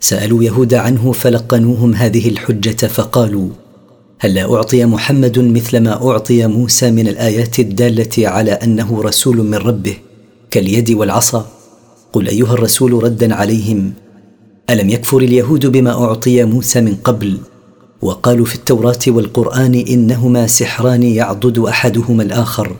سألوا 0.00 0.44
يهود 0.44 0.74
عنه 0.74 1.12
فلقنوهم 1.12 1.94
هذه 1.94 2.28
الحجة 2.28 2.86
فقالوا 2.86 3.48
هلا 4.20 4.54
أعطي 4.54 4.84
محمد 4.84 5.38
مثل 5.38 5.80
ما 5.80 6.10
أعطي 6.10 6.46
موسى 6.46 6.90
من 6.90 7.08
الآيات 7.08 7.58
الدالة 7.58 8.28
على 8.28 8.50
أنه 8.52 9.02
رسول 9.02 9.36
من 9.36 9.54
ربه 9.54 9.96
كاليد 10.50 10.90
والعصا؟ 10.90 11.46
قل 12.12 12.28
أيها 12.28 12.52
الرسول 12.52 13.02
ردا 13.04 13.34
عليهم 13.34 13.92
ألم 14.70 14.90
يكفر 14.90 15.18
اليهود 15.18 15.66
بما 15.66 16.04
أعطي 16.04 16.44
موسى 16.44 16.80
من 16.80 16.94
قبل؟ 16.94 17.38
وقالوا 18.02 18.46
في 18.46 18.54
التوراة 18.54 18.98
والقرآن 19.06 19.74
إنهما 19.74 20.46
سحران 20.46 21.02
يعضد 21.02 21.58
أحدهما 21.58 22.22
الآخر. 22.22 22.76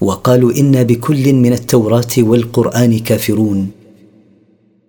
وقالوا 0.00 0.52
إنا 0.52 0.82
بكل 0.82 1.32
من 1.32 1.52
التوراة 1.52 2.14
والقرآن 2.18 2.98
كافرون. 2.98 3.68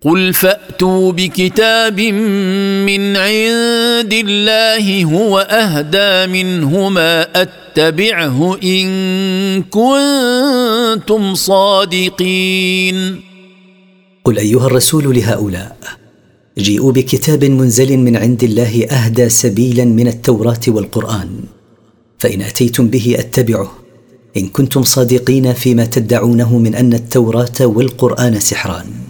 قل 0.02 0.32
فاتوا 0.32 1.12
بكتاب 1.12 2.00
من 2.00 3.16
عند 3.16 4.12
الله 4.12 5.04
هو 5.04 5.38
اهدى 5.38 6.32
منهما 6.32 7.42
اتبعه 7.42 8.58
ان 8.64 9.62
كنتم 9.62 11.34
صادقين 11.34 13.20
قل 14.24 14.38
ايها 14.38 14.66
الرسول 14.66 15.16
لهؤلاء 15.16 15.76
جيئوا 16.58 16.92
بكتاب 16.92 17.44
منزل 17.44 17.96
من 17.98 18.16
عند 18.16 18.44
الله 18.44 18.86
اهدى 18.90 19.28
سبيلا 19.28 19.84
من 19.84 20.08
التوراه 20.08 20.60
والقران 20.68 21.40
فان 22.18 22.42
اتيتم 22.42 22.88
به 22.88 23.16
اتبعه. 23.18 23.72
ان 24.36 24.48
كنتم 24.48 24.82
صادقين 24.82 25.52
فيما 25.52 25.84
تدعونه 25.84 26.58
من 26.58 26.74
ان 26.74 26.92
التوراه 26.92 27.60
والقران 27.60 28.40
سحران 28.40 29.09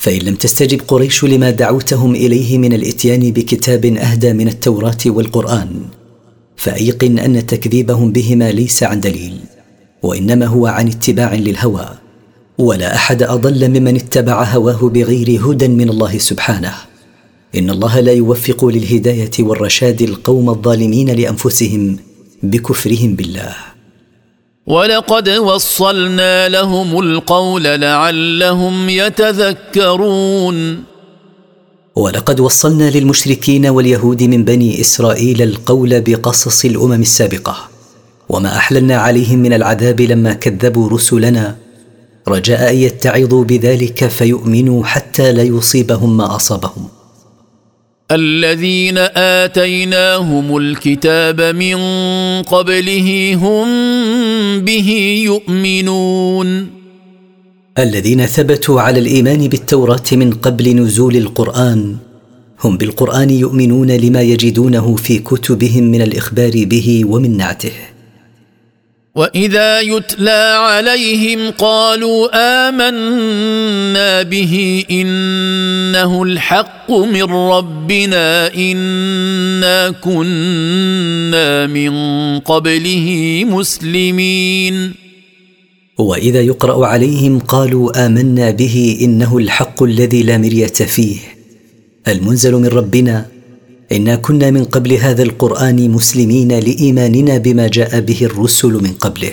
فإن 0.00 0.18
لم 0.22 0.34
تستجب 0.34 0.80
قريش 0.88 1.24
لما 1.24 1.50
دعوتهم 1.50 2.14
إليه 2.14 2.58
من 2.58 2.72
الإتيان 2.72 3.30
بكتاب 3.32 3.84
أهدى 3.84 4.32
من 4.32 4.48
التوراة 4.48 4.98
والقرآن 5.06 5.70
فأيقن 6.56 7.18
أن 7.18 7.46
تكذيبهم 7.46 8.12
بهما 8.12 8.52
ليس 8.52 8.82
عن 8.82 9.00
دليل 9.00 9.40
وإنما 10.02 10.46
هو 10.46 10.66
عن 10.66 10.88
اتباع 10.88 11.34
للهوى 11.34 11.88
ولا 12.58 12.94
أحد 12.94 13.22
أضل 13.22 13.68
ممن 13.68 13.96
اتبع 13.96 14.44
هواه 14.44 14.88
بغير 14.88 15.40
هدى 15.44 15.68
من 15.68 15.88
الله 15.88 16.18
سبحانه. 16.18 16.74
إن 17.54 17.70
الله 17.70 18.00
لا 18.00 18.12
يوفق 18.12 18.64
للهداية 18.64 19.30
والرشاد 19.38 20.02
القوم 20.02 20.50
الظالمين 20.50 21.10
لأنفسهم 21.10 21.96
بكفرهم 22.42 23.14
بالله. 23.14 23.54
ولقد 24.70 25.28
وصلنا 25.28 26.48
لهم 26.48 27.00
القول 27.00 27.64
لعلهم 27.64 28.88
يتذكرون. 28.88 30.84
ولقد 31.96 32.40
وصلنا 32.40 32.90
للمشركين 32.90 33.66
واليهود 33.66 34.22
من 34.22 34.44
بني 34.44 34.80
إسرائيل 34.80 35.42
القول 35.42 36.00
بقصص 36.00 36.64
الأمم 36.64 37.00
السابقة 37.00 37.56
وما 38.28 38.56
أحللنا 38.56 38.96
عليهم 38.96 39.38
من 39.38 39.52
العذاب 39.52 40.00
لما 40.00 40.32
كذبوا 40.32 40.88
رسلنا. 40.88 41.56
رجاء 42.28 42.70
أن 42.70 42.76
يتعظوا 42.76 43.44
بذلك 43.44 44.06
فيؤمنوا 44.06 44.84
حتى 44.84 45.32
لا 45.32 45.42
يصيبهم 45.42 46.16
ما 46.16 46.36
أصابهم. 46.36 46.88
الذين 48.10 48.98
آتيناهم 48.98 50.56
الكتاب 50.56 51.40
من 51.40 51.76
قبله 52.42 53.34
هم 53.34 53.68
به 54.60 54.88
يؤمنون. 55.24 56.66
الذين 57.78 58.26
ثبتوا 58.26 58.80
على 58.80 58.98
الإيمان 59.00 59.48
بالتوراة 59.48 60.02
من 60.12 60.32
قبل 60.32 60.76
نزول 60.76 61.16
القرآن 61.16 61.96
هم 62.64 62.76
بالقرآن 62.76 63.30
يؤمنون 63.30 63.90
لما 63.90 64.22
يجدونه 64.22 64.96
في 64.96 65.18
كتبهم 65.18 65.84
من 65.84 66.02
الإخبار 66.02 66.64
به 66.64 67.04
ومن 67.06 67.36
نعته. 67.36 67.72
وإذا 69.14 69.80
يتلى 69.80 70.56
عليهم 70.58 71.50
قالوا 71.50 72.28
آمنا 72.68 74.22
به 74.22 74.84
إنه 74.90 76.22
الحق 76.22 76.90
من 76.90 77.22
ربنا 77.22 78.54
إنا 78.54 79.90
كنا 79.90 81.66
من 81.66 81.92
قبله 82.38 83.08
مسلمين. 83.46 84.94
وإذا 85.98 86.40
يقرأ 86.40 86.86
عليهم 86.86 87.38
قالوا 87.38 88.06
آمنا 88.06 88.50
به 88.50 88.98
إنه 89.02 89.38
الحق 89.38 89.82
الذي 89.82 90.22
لا 90.22 90.38
مرية 90.38 90.66
فيه. 90.66 91.18
المنزل 92.08 92.54
من 92.54 92.66
ربنا 92.66 93.39
انا 93.92 94.16
كنا 94.16 94.50
من 94.50 94.64
قبل 94.64 94.92
هذا 94.92 95.22
القران 95.22 95.90
مسلمين 95.90 96.58
لايماننا 96.58 97.38
بما 97.38 97.68
جاء 97.68 98.00
به 98.00 98.18
الرسل 98.22 98.68
من 98.68 98.92
قبله. 99.00 99.32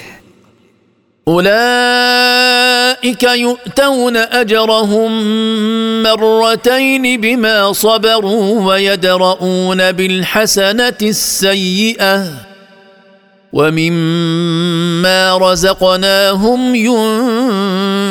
اولئك 1.27 3.23
يؤتون 3.23 4.17
اجرهم 4.17 5.11
مرتين 6.03 7.21
بما 7.21 7.73
صبروا 7.73 8.67
ويدرؤون 8.67 9.91
بالحسنه 9.91 10.97
السيئه 11.01 12.23
ومما 13.53 15.37
رزقناهم 15.37 16.75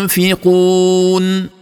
ينفقون 0.08 1.55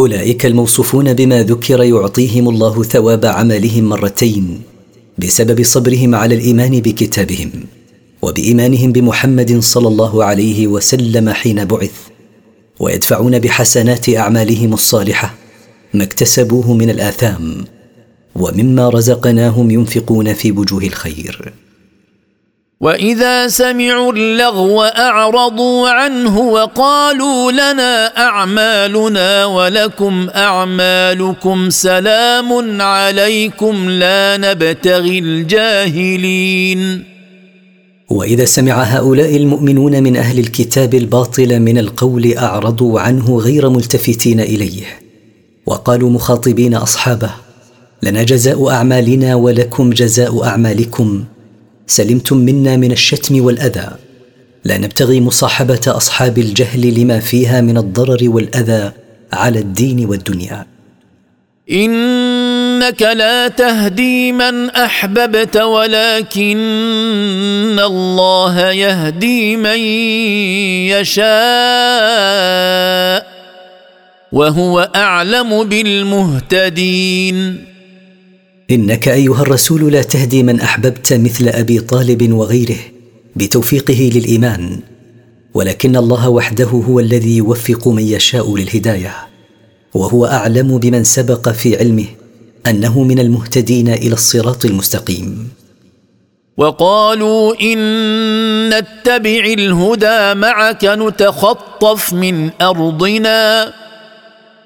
أولئك 0.00 0.46
الموصوفون 0.46 1.14
بما 1.14 1.42
ذكر 1.42 1.82
يعطيهم 1.82 2.48
الله 2.48 2.82
ثواب 2.82 3.26
عملهم 3.26 3.84
مرتين 3.84 4.62
بسبب 5.18 5.62
صبرهم 5.62 6.14
على 6.14 6.34
الإيمان 6.34 6.80
بكتابهم 6.80 7.50
وبإيمانهم 8.22 8.92
بمحمد 8.92 9.58
صلى 9.58 9.88
الله 9.88 10.24
عليه 10.24 10.66
وسلم 10.66 11.30
حين 11.30 11.64
بعث 11.64 11.92
ويدفعون 12.80 13.38
بحسنات 13.38 14.08
أعمالهم 14.08 14.72
الصالحة 14.72 15.34
ما 15.94 16.04
اكتسبوه 16.04 16.72
من 16.74 16.90
الآثام 16.90 17.64
ومما 18.34 18.88
رزقناهم 18.88 19.70
ينفقون 19.70 20.32
في 20.34 20.52
وجوه 20.52 20.82
الخير. 20.82 21.52
واذا 22.80 23.48
سمعوا 23.48 24.12
اللغو 24.12 24.82
اعرضوا 24.82 25.88
عنه 25.88 26.38
وقالوا 26.38 27.52
لنا 27.52 28.18
اعمالنا 28.18 29.46
ولكم 29.46 30.28
اعمالكم 30.34 31.70
سلام 31.70 32.80
عليكم 32.82 33.90
لا 33.90 34.36
نبتغي 34.36 35.18
الجاهلين 35.18 37.04
واذا 38.10 38.44
سمع 38.44 38.82
هؤلاء 38.82 39.36
المؤمنون 39.36 40.02
من 40.02 40.16
أهل 40.16 40.38
الكتاب 40.38 40.94
الباطل 40.94 41.60
من 41.60 41.78
القول 41.78 42.34
اعرضوا 42.36 43.00
عنه 43.00 43.38
غير 43.38 43.68
ملتفتين 43.68 44.40
اليه 44.40 44.84
وقالوا 45.66 46.10
مخاطبين 46.10 46.74
اصحابه 46.74 47.30
لنا 48.02 48.22
جزاء 48.22 48.70
اعمالنا 48.70 49.34
ولكم 49.34 49.90
جزاء 49.90 50.44
اعمالكم 50.44 51.24
سلمتم 51.90 52.36
منا 52.36 52.76
من 52.76 52.92
الشتم 52.92 53.44
والأذى. 53.44 53.88
لا 54.64 54.78
نبتغي 54.78 55.20
مصاحبة 55.20 55.80
أصحاب 55.86 56.38
الجهل 56.38 57.00
لما 57.00 57.20
فيها 57.20 57.60
من 57.60 57.78
الضرر 57.78 58.18
والأذى 58.22 58.92
على 59.32 59.58
الدين 59.58 60.06
والدنيا. 60.06 60.66
إنك 61.70 63.02
لا 63.02 63.48
تهدي 63.48 64.32
من 64.32 64.70
أحببت 64.70 65.56
ولكن 65.56 66.56
الله 67.84 68.70
يهدي 68.70 69.56
من 69.56 69.78
يشاء 70.94 71.30
وهو 74.32 74.90
أعلم 74.96 75.64
بالمهتدين. 75.64 77.69
إنك 78.70 79.08
أيها 79.08 79.42
الرسول 79.42 79.92
لا 79.92 80.02
تهدي 80.02 80.42
من 80.42 80.60
أحببت 80.60 81.12
مثل 81.12 81.48
أبي 81.48 81.80
طالب 81.80 82.32
وغيره 82.32 82.78
بتوفيقه 83.36 84.10
للإيمان 84.14 84.80
ولكن 85.54 85.96
الله 85.96 86.28
وحده 86.28 86.66
هو 86.66 87.00
الذي 87.00 87.36
يوفق 87.36 87.88
من 87.88 88.02
يشاء 88.02 88.56
للهداية 88.56 89.14
وهو 89.94 90.26
أعلم 90.26 90.78
بمن 90.78 91.04
سبق 91.04 91.48
في 91.48 91.76
علمه 91.76 92.06
أنه 92.66 93.02
من 93.02 93.18
المهتدين 93.18 93.88
إلى 93.88 94.12
الصراط 94.12 94.64
المستقيم. 94.64 95.48
وقالوا 96.56 97.54
إن 97.60 97.78
نتبع 98.68 99.44
الهدى 99.58 100.34
معك 100.34 100.84
نتخطف 100.84 102.12
من 102.12 102.50
أرضنا. 102.62 103.72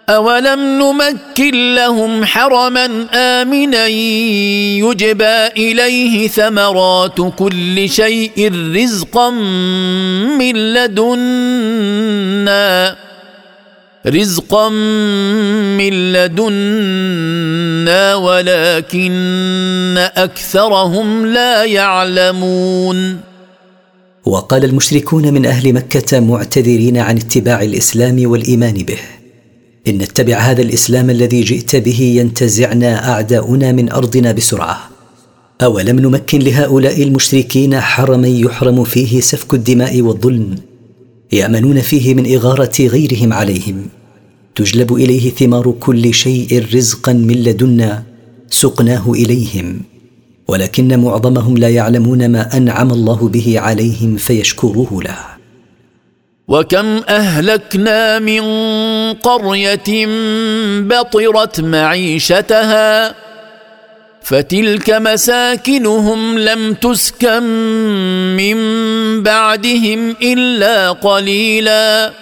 أولم 0.09 0.61
نمكن 0.61 1.75
لهم 1.75 2.25
حرما 2.25 3.07
آمنا 3.13 3.87
يجبى 3.87 5.47
إليه 5.57 6.29
ثمرات 6.29 7.21
كل 7.39 7.89
شيء 7.89 8.53
رزقا 8.77 9.31
من 10.39 10.75
لدنا 10.75 11.85
رزقا 14.07 14.69
من 15.79 16.13
لدنا 16.13 18.15
ولكن 18.15 20.09
أكثرهم 20.17 21.27
لا 21.27 21.65
يعلمون 21.65 23.21
وقال 24.25 24.65
المشركون 24.65 25.35
من 25.35 25.47
أهل 25.47 25.73
مكة 25.73 26.21
معتذرين 26.21 26.97
عن 26.97 27.17
اتباع 27.17 27.63
الإسلام 27.63 28.31
والإيمان 28.31 28.75
به. 28.75 28.99
إن 29.89 29.99
نتبع 29.99 30.37
هذا 30.37 30.63
الإسلام 30.63 31.11
الذي 31.11 31.41
جئت 31.41 31.77
به 31.77 32.01
ينتزعنا 32.01 33.11
أعداؤنا 33.13 33.73
من 33.73 33.93
أرضنا 33.93 34.33
بسرعة. 34.33 34.91
أولم 35.63 36.01
نمكن 36.01 36.39
لهؤلاء 36.39 37.03
المشركين 37.03 37.81
حرما 37.81 38.29
يحرم 38.29 38.85
فيه 38.85 39.21
سفك 39.21 39.55
الدماء 39.55 40.01
والظلم 40.01 40.55
يأمنون 41.33 41.81
فيه 41.81 42.15
من 42.15 42.35
إغارة 42.35 42.73
غيرهم 42.81 43.33
عليهم. 43.33 43.87
تجلب 44.55 44.93
إليه 44.93 45.31
ثمار 45.31 45.75
كل 45.81 46.15
شيء 46.15 46.65
رزقا 46.75 47.13
من 47.13 47.43
لدنا 47.43 48.03
سقناه 48.51 49.13
إليهم. 49.13 49.81
ولكن 50.49 51.01
معظمهم 51.01 51.57
لا 51.57 51.69
يعلمون 51.69 52.31
ما 52.31 52.57
أنعم 52.57 52.91
الله 52.91 53.29
به 53.29 53.61
عليهم 53.61 54.17
فيشكروه 54.17 55.03
له. 55.03 55.34
وكم 56.49 57.01
أهلكنا 57.09 58.19
من 58.19 58.43
قرية 59.13 60.07
بطرت 60.81 61.61
معيشتها 61.61 63.15
فتلك 64.23 64.91
مساكنهم 64.91 66.39
لم 66.39 66.75
تسكن 66.75 67.43
من 68.37 68.57
بعدهم 69.23 70.17
إلا 70.23 70.93
قليلا 70.93 72.13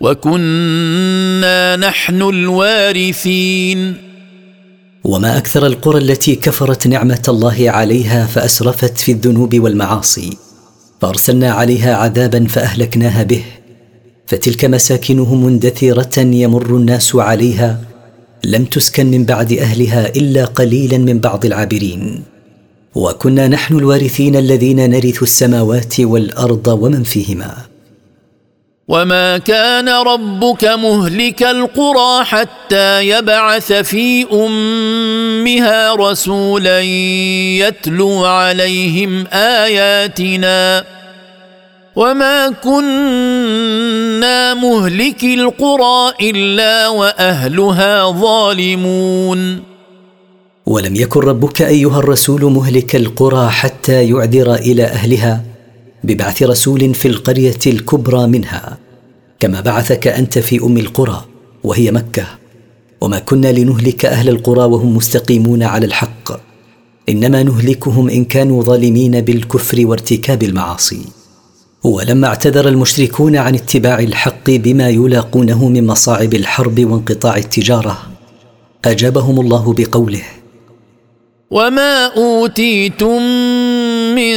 وكنا 0.00 1.76
نحن 1.76 2.22
الوارثين. 2.22 3.94
وما 5.04 5.38
أكثر 5.38 5.66
القرى 5.66 5.98
التي 5.98 6.34
كفرت 6.36 6.86
نعمة 6.86 7.22
الله 7.28 7.70
عليها 7.70 8.26
فأسرفت 8.26 8.98
في 8.98 9.12
الذنوب 9.12 9.60
والمعاصي. 9.60 10.49
فأرسلنا 11.00 11.50
عليها 11.50 11.94
عذابا 11.94 12.46
فأهلكناها 12.46 13.22
به 13.22 13.42
فتلك 14.26 14.64
مساكنهم 14.64 15.44
مندثره 15.44 16.20
يمر 16.20 16.76
الناس 16.76 17.14
عليها 17.14 17.80
لم 18.44 18.64
تسكن 18.64 19.06
من 19.06 19.24
بعد 19.24 19.52
أهلها 19.52 20.08
إلا 20.16 20.44
قليلا 20.44 20.98
من 20.98 21.18
بعض 21.18 21.44
العابرين. 21.46 22.22
وكنا 22.94 23.48
نحن 23.48 23.76
الوارثين 23.78 24.36
الذين 24.36 24.90
نرث 24.90 25.22
السماوات 25.22 26.00
والأرض 26.00 26.66
ومن 26.68 27.02
فيهما. 27.02 27.56
وما 28.90 29.38
كان 29.38 29.88
ربك 29.88 30.64
مهلك 30.64 31.42
القرى 31.42 32.24
حتى 32.24 33.08
يبعث 33.08 33.72
في 33.72 34.26
امها 34.32 35.94
رسولا 35.94 36.80
يتلو 37.60 38.24
عليهم 38.24 39.26
اياتنا 39.32 40.84
وما 41.96 42.50
كنا 42.50 44.54
مهلك 44.54 45.24
القرى 45.24 46.12
الا 46.20 46.88
واهلها 46.88 48.10
ظالمون 48.10 49.62
ولم 50.66 50.96
يكن 50.96 51.20
ربك 51.20 51.62
ايها 51.62 51.98
الرسول 51.98 52.44
مهلك 52.44 52.96
القرى 52.96 53.50
حتى 53.50 54.04
يعذر 54.04 54.54
إلى 54.54 54.84
اهلها 54.84 55.49
ببعث 56.04 56.42
رسول 56.42 56.94
في 56.94 57.08
القرية 57.08 57.58
الكبرى 57.66 58.26
منها 58.26 58.78
كما 59.40 59.60
بعثك 59.60 60.06
أنت 60.06 60.38
في 60.38 60.62
أم 60.62 60.78
القرى 60.78 61.24
وهي 61.64 61.90
مكة. 61.90 62.26
وما 63.00 63.18
كنا 63.18 63.52
لنهلك 63.52 64.04
أهل 64.04 64.28
القرى 64.28 64.64
وهم 64.64 64.96
مستقيمون 64.96 65.62
على 65.62 65.86
الحق. 65.86 66.32
إنما 67.08 67.42
نهلكهم 67.42 68.08
إن 68.08 68.24
كانوا 68.24 68.62
ظالمين 68.62 69.20
بالكفر 69.20 69.86
وارتكاب 69.86 70.42
المعاصي. 70.42 71.00
ولما 71.84 72.26
اعتذر 72.26 72.68
المشركون 72.68 73.36
عن 73.36 73.54
اتباع 73.54 73.98
الحق 73.98 74.50
بما 74.50 74.88
يلاقونه 74.88 75.68
من 75.68 75.86
مصاعب 75.86 76.34
الحرب 76.34 76.90
وانقطاع 76.90 77.36
التجارة 77.36 77.98
أجابهم 78.84 79.40
الله 79.40 79.74
بقوله 79.78 80.22
وما 81.50 82.06
أوتيتم 82.06 83.22
من 84.14 84.34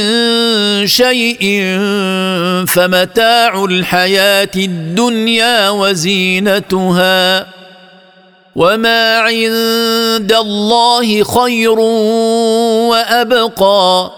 شيء 0.88 1.42
فمتاع 2.66 3.64
الحياة 3.64 4.50
الدنيا 4.56 5.70
وزينتها 5.70 7.46
وما 8.56 9.18
عند 9.18 10.32
الله 10.32 11.22
خير 11.22 11.78
وأبقى 12.90 14.10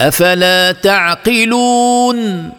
أفلا 0.00 0.72
تعقلون 0.72 2.50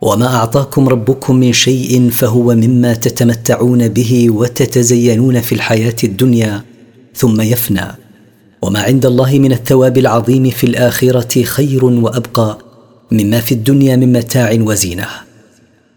وما 0.00 0.36
أعطاكم 0.36 0.88
ربكم 0.88 1.36
من 1.36 1.52
شيء 1.52 2.10
فهو 2.10 2.54
مما 2.54 2.94
تتمتعون 2.94 3.88
به 3.88 4.30
وتتزينون 4.30 5.40
في 5.40 5.54
الحياة 5.54 5.96
الدنيا 6.04 6.62
ثم 7.14 7.40
يفنى. 7.40 7.99
وما 8.62 8.80
عند 8.82 9.06
الله 9.06 9.38
من 9.38 9.52
الثواب 9.52 9.98
العظيم 9.98 10.50
في 10.50 10.64
الآخرة 10.64 11.42
خير 11.42 11.84
وأبقى 11.84 12.58
مما 13.10 13.40
في 13.40 13.52
الدنيا 13.52 13.96
من 13.96 14.12
متاع 14.12 14.56
وزينة. 14.60 15.06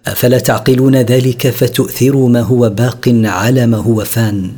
أفلا 0.07 0.39
تعقلون 0.39 0.95
ذلك 0.95 1.49
فتؤثروا 1.49 2.29
ما 2.29 2.41
هو 2.41 2.69
باق 2.69 3.21
على 3.23 3.67
ما 3.67 3.77
هو 3.77 4.03
فان؟ 4.03 4.51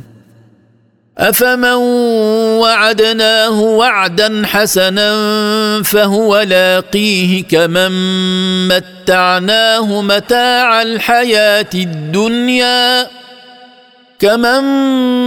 أفمن 1.18 1.72
وعدناه 2.60 3.60
وعدا 3.60 4.42
حسنا 4.46 5.12
فهو 5.82 6.40
لاقيه 6.40 7.42
كمن 7.42 7.92
متعناه 8.68 10.02
متاع 10.02 10.82
الحياة 10.82 11.70
الدنيا. 11.74 13.06
كمن 14.18 14.64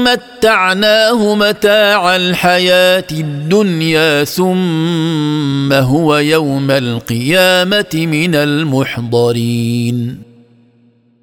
متعناه 0.03 1.35
متاع 1.35 2.15
الحياة 2.15 3.07
الدنيا 3.11 4.23
ثم 4.23 5.73
هو 5.73 6.17
يوم 6.17 6.71
القيامه 6.71 7.85
من 7.95 8.35
المحضرين 8.35 10.17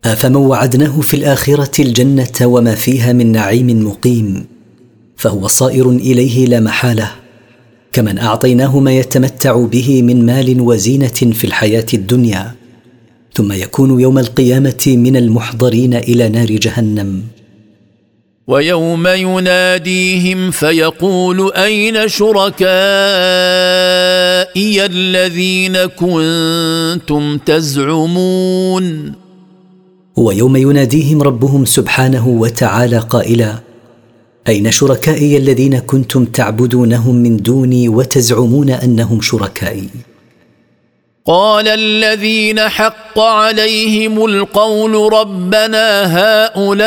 افمن 0.05 0.37
وعدناه 0.37 1.01
في 1.01 1.15
الاخره 1.15 1.83
الجنه 1.83 2.33
وما 2.43 2.75
فيها 2.75 3.13
من 3.13 3.33
نعيم 3.33 3.87
مقيم 3.89 4.47
فهو 5.17 5.47
صائر 5.47 5.91
اليه 5.91 6.47
لا 6.47 6.61
محاله 6.61 7.13
كمن 7.93 8.19
اعطيناه 8.19 8.79
ما 8.79 8.93
يتمتع 8.93 9.57
به 9.57 10.03
من 10.03 10.27
مال 10.27 10.61
وزينه 10.61 11.33
في 11.33 11.45
الحياة 11.45 11.87
الدنيا 11.95 12.55
ثم 13.35 13.53
يكون 13.53 14.01
يوم 14.01 14.19
القيامه 14.19 14.85
من 14.87 15.17
المحضرين 15.17 15.95
إلى 15.95 16.29
نار 16.29 16.47
جهنم 16.47 17.23
ويوم 18.49 19.07
يناديهم 19.07 20.51
فيقول 20.51 21.53
أين 21.53 22.09
شركائي 22.09 22.67
الذين 24.87 25.77
كنتم 25.87 27.39
تزعمون؟ 27.39 29.13
ويوم 30.17 30.57
يناديهم 30.57 31.23
ربهم 31.23 31.65
سبحانه 31.65 32.29
وتعالى 32.29 32.99
قائلا 32.99 33.55
أين 34.49 34.71
شركائي 34.71 35.37
الذين 35.37 35.79
كنتم 35.79 36.25
تعبدونهم 36.25 37.15
من 37.15 37.37
دوني 37.37 37.89
وتزعمون 37.89 38.71
أنهم 38.71 39.21
شركائي؟ 39.21 39.89
قال 41.29 41.69
الذين 41.69 42.61
حق 42.61 43.19
عليهم 43.19 44.25
القول 44.25 45.13
ربنا 45.13 46.07
هؤلاء 46.07 46.83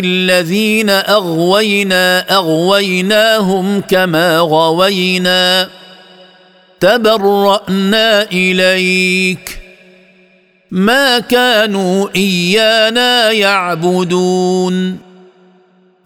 الذين 0.00 0.90
أغوينا 0.90 2.34
أغويناهم 2.34 3.80
كما 3.80 4.38
غوينا. 4.38 5.68
تبرأنا 6.80 8.22
إليك. 8.32 9.60
ما 10.70 11.18
كانوا 11.18 12.08
إيانا 12.16 13.30
يعبدون. 13.30 14.98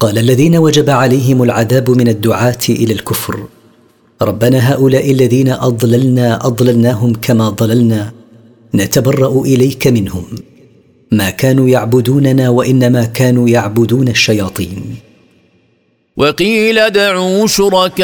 قال 0.01 0.19
الذين 0.19 0.57
وجب 0.57 0.91
عليهم 0.91 1.43
العذاب 1.43 1.91
من 1.91 2.09
الدعاة 2.09 2.59
إلى 2.69 2.93
الكفر. 2.93 3.58
ربنا 4.23 4.73
هؤلاء 4.73 5.11
الذين 5.11 5.49
أضللنا 5.49 6.47
أضللناهم 6.47 7.13
كما 7.23 7.49
ضللنا. 7.49 8.13
نتبرأ 8.75 9.41
إليك 9.41 9.87
منهم. 9.87 10.25
ما 11.13 11.31
كانوا 11.31 11.69
يعبدوننا 11.69 12.49
وإنما 12.49 13.05
كانوا 13.05 13.49
يعبدون 13.49 14.09
الشياطين. 14.09 14.97
وقيل 16.17 16.79
ادعوا 16.79 17.47
شركاءكم 17.47 18.03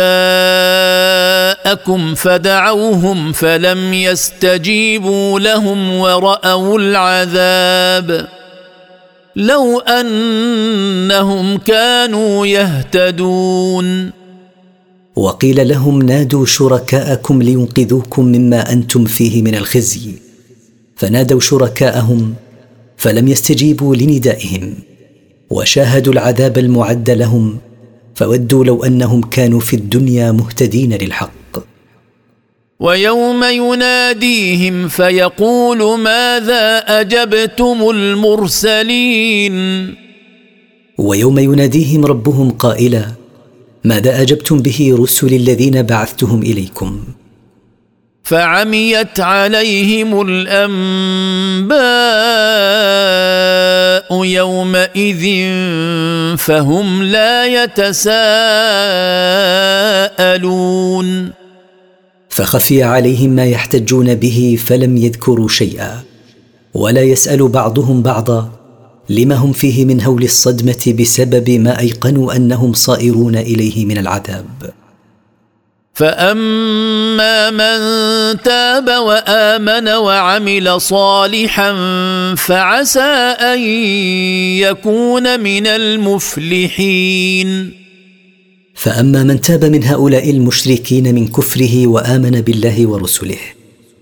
فدعوهم 2.14 3.32
فلم 3.32 3.94
يستجيبوا 3.94 5.40
لهم 5.40 5.94
ورأوا 5.94 6.78
العذاب. 6.78 8.28
لو 9.36 9.78
أنهم 9.78 11.58
كانوا 11.58 12.46
يهتدون. 12.46 14.23
وقيل 15.16 15.68
لهم 15.68 16.02
نادوا 16.02 16.46
شركاءكم 16.46 17.42
لينقذوكم 17.42 18.24
مما 18.24 18.72
أنتم 18.72 19.04
فيه 19.04 19.42
من 19.42 19.54
الخزي. 19.54 20.10
فنادوا 20.96 21.40
شركاءهم 21.40 22.34
فلم 22.96 23.28
يستجيبوا 23.28 23.96
لندائهم 23.96 24.74
وشاهدوا 25.50 26.12
العذاب 26.12 26.58
المعد 26.58 27.10
لهم 27.10 27.58
فودوا 28.14 28.64
لو 28.64 28.84
أنهم 28.84 29.20
كانوا 29.20 29.60
في 29.60 29.76
الدنيا 29.76 30.32
مهتدين 30.32 30.92
للحق. 30.92 31.30
ويوم 32.80 33.44
يناديهم 33.44 34.88
فيقول 34.88 35.98
ماذا 35.98 36.78
أجبتم 36.78 37.90
المرسلين؟ 37.90 39.54
ويوم 40.98 41.38
يناديهم 41.38 42.04
ربهم 42.04 42.50
قائلا 42.50 43.23
ماذا 43.84 44.22
أجبتم 44.22 44.58
به 44.58 44.96
رسل 44.98 45.34
الذين 45.34 45.82
بعثتهم 45.82 46.42
إليكم؟ 46.42 47.00
فعميت 48.22 49.20
عليهم 49.20 50.20
الأنباء 50.28 51.74
يومئذ 54.24 55.24
فهم 56.36 57.02
لا 57.02 57.46
يتساءلون. 57.46 58.24
فخفي 62.28 62.82
عليهم 62.82 63.30
ما 63.30 63.44
يحتجون 63.44 64.14
به 64.14 64.58
فلم 64.66 64.96
يذكروا 64.96 65.48
شيئا 65.48 66.00
ولا 66.74 67.02
يسأل 67.02 67.48
بعضهم 67.48 68.02
بعضا. 68.02 68.63
لما 69.08 69.34
هم 69.34 69.52
فيه 69.52 69.84
من 69.84 70.02
هول 70.02 70.22
الصدمة 70.22 70.94
بسبب 71.00 71.50
ما 71.50 71.80
أيقنوا 71.80 72.36
أنهم 72.36 72.72
صائرون 72.72 73.36
إليه 73.36 73.86
من 73.86 73.98
العذاب. 73.98 74.72
فأما 75.94 77.50
من 77.50 77.78
تاب 78.42 78.88
وآمن 78.88 79.88
وعمل 79.88 80.80
صالحا 80.80 81.72
فعسى 82.34 83.00
أن 83.40 83.60
يكون 84.58 85.40
من 85.40 85.66
المفلحين. 85.66 87.48
فأما 88.74 89.22
من 89.22 89.40
تاب 89.40 89.64
من 89.64 89.84
هؤلاء 89.84 90.30
المشركين 90.30 91.14
من 91.14 91.28
كفره 91.28 91.86
وآمن 91.86 92.40
بالله 92.40 92.86
ورسله 92.86 93.38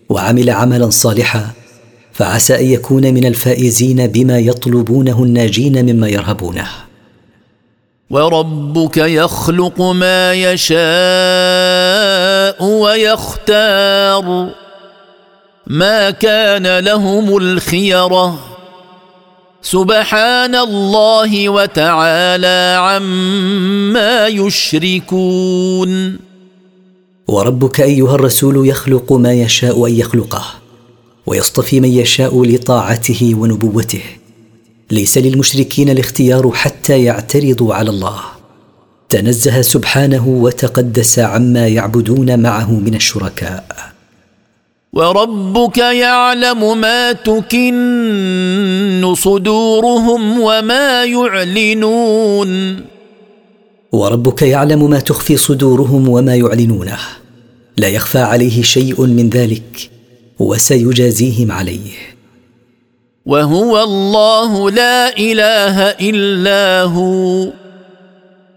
وعمل 0.08 0.50
عملا 0.50 0.90
صالحا 0.90 1.61
فعسى 2.12 2.60
أن 2.60 2.66
يكون 2.66 3.14
من 3.14 3.26
الفائزين 3.26 4.06
بما 4.06 4.38
يطلبونه 4.38 5.22
الناجين 5.22 5.92
مما 5.92 6.08
يرهبونه. 6.08 6.68
وربك 8.10 8.96
يخلق 8.96 9.80
ما 9.80 10.32
يشاء 10.32 10.78
ويختار. 12.64 14.48
ما 15.66 16.10
كان 16.10 16.78
لهم 16.78 17.36
الخيره. 17.36 18.38
سبحان 19.62 20.54
الله 20.54 21.48
وتعالى 21.48 22.76
عما 22.78 24.26
يشركون. 24.26 26.18
وربك 27.28 27.80
ايها 27.80 28.14
الرسول 28.14 28.68
يخلق 28.68 29.12
ما 29.12 29.32
يشاء 29.32 29.86
ان 29.86 29.92
يخلقه. 29.92 30.61
ويصطفي 31.26 31.80
من 31.80 31.88
يشاء 31.88 32.44
لطاعته 32.44 33.34
ونبوته. 33.38 34.02
ليس 34.90 35.18
للمشركين 35.18 35.90
الاختيار 35.90 36.52
حتى 36.52 37.04
يعترضوا 37.04 37.74
على 37.74 37.90
الله. 37.90 38.20
تنزه 39.08 39.62
سبحانه 39.62 40.28
وتقدس 40.28 41.18
عما 41.18 41.68
يعبدون 41.68 42.38
معه 42.38 42.70
من 42.70 42.94
الشركاء. 42.94 43.64
وربك 44.92 45.78
يعلم 45.78 46.80
ما 46.80 47.12
تكن 47.12 49.14
صدورهم 49.18 50.40
وما 50.40 51.04
يعلنون. 51.04 52.80
وربك 53.92 54.42
يعلم 54.42 54.90
ما 54.90 55.00
تخفي 55.00 55.36
صدورهم 55.36 56.08
وما 56.08 56.36
يعلنونه. 56.36 56.98
لا 57.76 57.88
يخفى 57.88 58.18
عليه 58.18 58.62
شيء 58.62 59.06
من 59.06 59.30
ذلك. 59.30 59.91
وسيجازيهم 60.38 61.52
عليه. 61.52 61.92
وهو 63.26 63.82
الله 63.82 64.70
لا 64.70 65.18
إله 65.18 65.80
إلا 65.80 66.82
هو. 66.82 67.52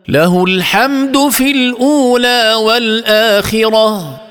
له 0.08 0.44
الحمد 0.44 1.18
في 1.32 1.52
الأولى 1.52 2.54
والآخرة. 2.54 4.22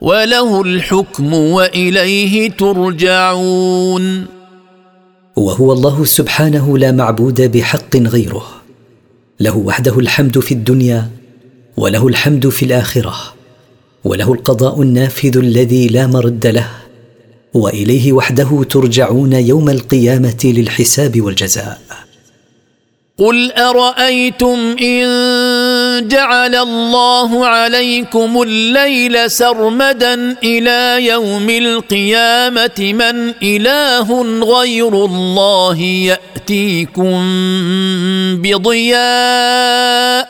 وله 0.00 0.62
الحكم 0.62 1.34
وإليه 1.34 2.50
ترجعون. 2.50 4.26
وهو 5.36 5.72
الله 5.72 6.04
سبحانه 6.04 6.78
لا 6.78 6.92
معبود 6.92 7.40
بحق 7.40 7.96
غيره. 7.96 8.46
له 9.40 9.56
وحده 9.56 9.98
الحمد 9.98 10.38
في 10.38 10.54
الدنيا 10.54 11.10
وله 11.76 12.08
الحمد 12.08 12.48
في 12.48 12.64
الآخرة. 12.64 13.39
وله 14.04 14.32
القضاء 14.32 14.82
النافذ 14.82 15.38
الذي 15.38 15.86
لا 15.88 16.06
مرد 16.06 16.46
له. 16.46 16.70
وإليه 17.54 18.12
وحده 18.12 18.64
ترجعون 18.70 19.32
يوم 19.32 19.68
القيامة 19.68 20.40
للحساب 20.44 21.20
والجزاء. 21.20 21.78
قل 23.18 23.52
أرأيتم 23.52 24.76
إن 24.80 26.08
جعل 26.08 26.54
الله 26.54 27.46
عليكم 27.46 28.42
الليل 28.42 29.30
سرمدا 29.30 30.36
إلى 30.44 31.06
يوم 31.06 31.50
القيامة 31.50 32.78
من 32.80 33.34
إله 33.42 34.22
غير 34.44 35.04
الله 35.04 35.78
يأتيكم 35.78 37.20
بضياء 38.42 40.28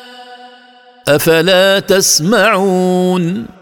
أفلا 1.09 1.81
تسمعون 1.81 3.60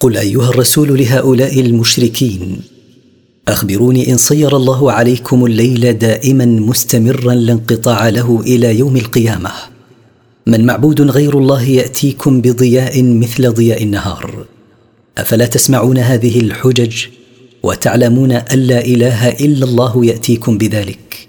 قل 0.00 0.16
أيها 0.16 0.48
الرسول 0.48 0.98
لهؤلاء 0.98 1.60
المشركين 1.60 2.60
أخبروني 3.48 4.12
إن 4.12 4.16
صير 4.16 4.56
الله 4.56 4.92
عليكم 4.92 5.44
الليل 5.44 5.98
دائما 5.98 6.44
مستمرا 6.44 7.34
لا 7.34 7.52
انقطاع 7.52 8.08
له 8.08 8.40
إلى 8.46 8.78
يوم 8.78 8.96
القيامة. 8.96 9.50
من 10.46 10.66
معبود 10.66 11.00
غير 11.00 11.38
الله 11.38 11.62
يأتيكم 11.62 12.40
بضياء 12.40 13.02
مثل 13.02 13.52
ضياء 13.52 13.82
النهار. 13.82 14.44
أفلا 15.18 15.46
تسمعون 15.46 15.98
هذه 15.98 16.40
الحجج؟ 16.40 17.06
وتعلمون 17.62 18.32
أن 18.32 18.58
لا 18.58 18.84
إله 18.84 19.28
إلا 19.28 19.64
الله 19.64 20.06
يأتيكم 20.06 20.58
بذلك. 20.58 21.28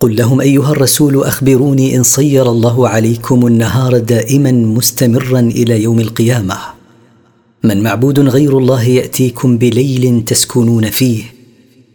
قل 0.00 0.16
لهم 0.16 0.40
أيها 0.40 0.72
الرسول 0.72 1.24
أخبروني 1.24 1.96
إن 1.96 2.02
صير 2.02 2.50
الله 2.50 2.88
عليكم 2.88 3.46
النهار 3.46 3.98
دائما 3.98 4.52
مستمرا 4.52 5.40
إلى 5.40 5.82
يوم 5.82 6.00
القيامة. 6.00 6.58
من 7.64 7.82
معبود 7.82 8.20
غير 8.20 8.58
الله 8.58 8.82
يأتيكم 8.82 9.58
بليل 9.58 10.24
تسكنون 10.24 10.90
فيه 10.90 11.22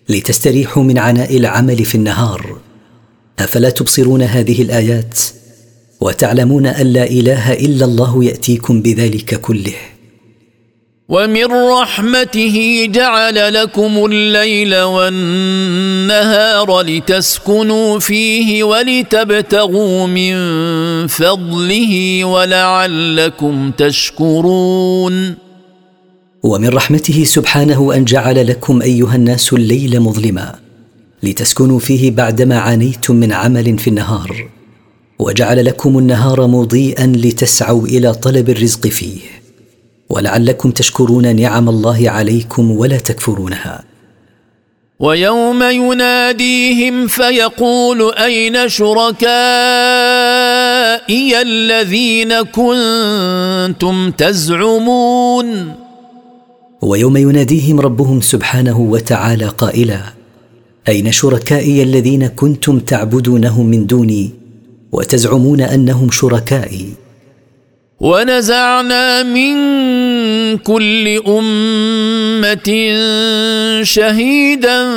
لتستريحوا 0.09 0.83
من 0.83 0.97
عناء 0.97 1.37
العمل 1.37 1.85
في 1.85 1.95
النهار. 1.95 2.57
أفلا 3.39 3.69
تبصرون 3.69 4.21
هذه 4.21 4.61
الآيات 4.61 5.19
وتعلمون 6.01 6.65
أن 6.65 6.87
لا 6.87 7.03
إله 7.03 7.53
إلا 7.53 7.85
الله 7.85 8.23
يأتيكم 8.23 8.81
بذلك 8.81 9.41
كله؟ 9.41 9.94
ومن 11.09 11.45
رحمته 11.45 12.87
جعل 12.91 13.53
لكم 13.53 14.05
الليل 14.05 14.81
والنهار 14.81 16.81
لتسكنوا 16.81 17.99
فيه 17.99 18.63
ولتبتغوا 18.63 20.07
من 20.07 20.35
فضله 21.07 22.25
ولعلكم 22.25 23.71
تشكرون 23.71 25.35
ومن 26.43 26.69
رحمته 26.69 27.23
سبحانه 27.23 27.93
ان 27.95 28.05
جعل 28.05 28.47
لكم 28.47 28.81
ايها 28.81 29.15
الناس 29.15 29.53
الليل 29.53 29.99
مظلما 29.99 30.55
لتسكنوا 31.23 31.79
فيه 31.79 32.11
بعدما 32.11 32.59
عانيتم 32.59 33.15
من 33.15 33.33
عمل 33.33 33.77
في 33.77 33.87
النهار 33.87 34.47
وجعل 35.19 35.65
لكم 35.65 35.97
النهار 35.97 36.47
مضيئا 36.47 37.07
لتسعوا 37.07 37.87
إلى 37.87 38.13
طلب 38.13 38.49
الرزق 38.49 38.87
فيه 38.87 39.44
ولعلكم 40.15 40.71
تشكرون 40.71 41.35
نعم 41.35 41.69
الله 41.69 42.09
عليكم 42.09 42.71
ولا 42.71 42.97
تكفرونها. 42.97 43.83
ويوم 44.99 45.63
يناديهم 45.63 47.07
فيقول 47.07 48.13
أين 48.13 48.69
شركائي 48.69 49.25
الذين 51.41 52.41
كنتم 52.41 54.11
تزعمون؟ 54.11 55.73
ويوم 56.81 57.17
يناديهم 57.17 57.79
ربهم 57.79 58.21
سبحانه 58.21 58.79
وتعالى 58.79 59.45
قائلا 59.45 59.99
أين 60.87 61.11
شركائي 61.11 61.83
الذين 61.83 62.27
كنتم 62.27 62.79
تعبدونهم 62.79 63.65
من 63.65 63.85
دوني 63.85 64.31
وتزعمون 64.91 65.61
أنهم 65.61 66.11
شركائي؟ 66.11 67.04
ونزعنا 67.99 69.23
من 69.23 69.55
كل 70.57 71.21
أمة 71.27 72.69
شهيدا 73.83 74.91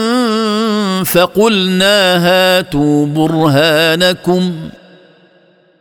فقلنا 1.05 2.17
هاتوا 2.27 3.07
برهانكم 3.07 4.53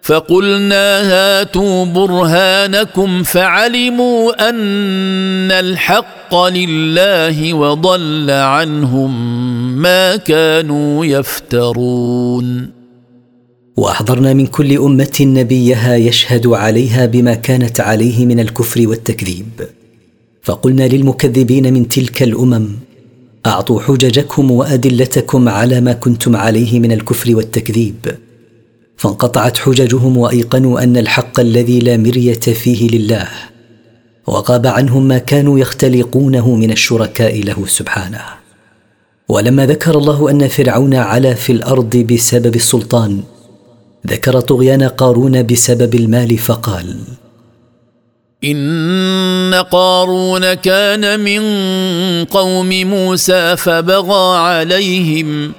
فقلنا 0.01 1.01
هاتوا 1.01 1.85
برهانكم 1.85 3.23
فعلموا 3.23 4.49
أن 4.49 5.51
الحق 5.51 6.35
لله 6.35 7.53
وضل 7.53 8.31
عنهم 8.31 9.11
ما 9.77 10.15
كانوا 10.15 11.05
يفترون. 11.05 12.76
وأحضرنا 13.77 14.33
من 14.33 14.45
كل 14.47 14.77
أمة 14.77 15.17
نبيها 15.21 15.95
يشهد 15.95 16.47
عليها 16.47 17.05
بما 17.05 17.33
كانت 17.33 17.79
عليه 17.79 18.25
من 18.25 18.39
الكفر 18.39 18.87
والتكذيب. 18.87 19.47
فقلنا 20.41 20.87
للمكذبين 20.87 21.73
من 21.73 21.87
تلك 21.87 22.23
الأمم 22.23 22.67
أعطوا 23.45 23.81
حججكم 23.81 24.51
وأدلتكم 24.51 25.49
على 25.49 25.81
ما 25.81 25.93
كنتم 25.93 26.35
عليه 26.35 26.79
من 26.79 26.91
الكفر 26.91 27.35
والتكذيب. 27.35 28.17
فانقطعت 28.97 29.57
حججهم 29.57 30.17
وأيقنوا 30.17 30.83
أن 30.83 30.97
الحق 30.97 31.39
الذي 31.39 31.79
لا 31.79 31.97
مرية 31.97 32.33
فيه 32.33 32.89
لله 32.89 33.27
وغاب 34.27 34.67
عنهم 34.67 35.07
ما 35.07 35.17
كانوا 35.17 35.59
يختلقونه 35.59 36.55
من 36.55 36.71
الشركاء 36.71 37.43
له 37.43 37.65
سبحانه. 37.67 38.21
ولما 39.29 39.65
ذكر 39.65 39.97
الله 39.97 40.31
أن 40.31 40.47
فرعون 40.47 40.95
علا 40.95 41.33
في 41.33 41.51
الأرض 41.51 41.97
بسبب 41.97 42.55
السلطان 42.55 43.23
ذكر 44.09 44.39
طغيان 44.39 44.83
قارون 44.83 45.47
بسبب 45.47 45.95
المال 45.95 46.37
فقال 46.37 46.95
إن 48.43 49.53
قارون 49.71 50.53
كان 50.53 51.19
من 51.19 51.41
قوم 52.25 52.69
موسى 52.69 53.57
فبغى 53.57 54.37
عليهم 54.37 55.53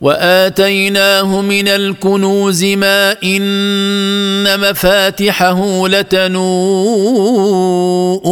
وآتيناه 0.00 1.40
من 1.40 1.68
الكنوز 1.68 2.64
ما 2.64 3.16
إن 3.22 4.60
مفاتحه 4.60 5.88
لتنوء 5.88 6.36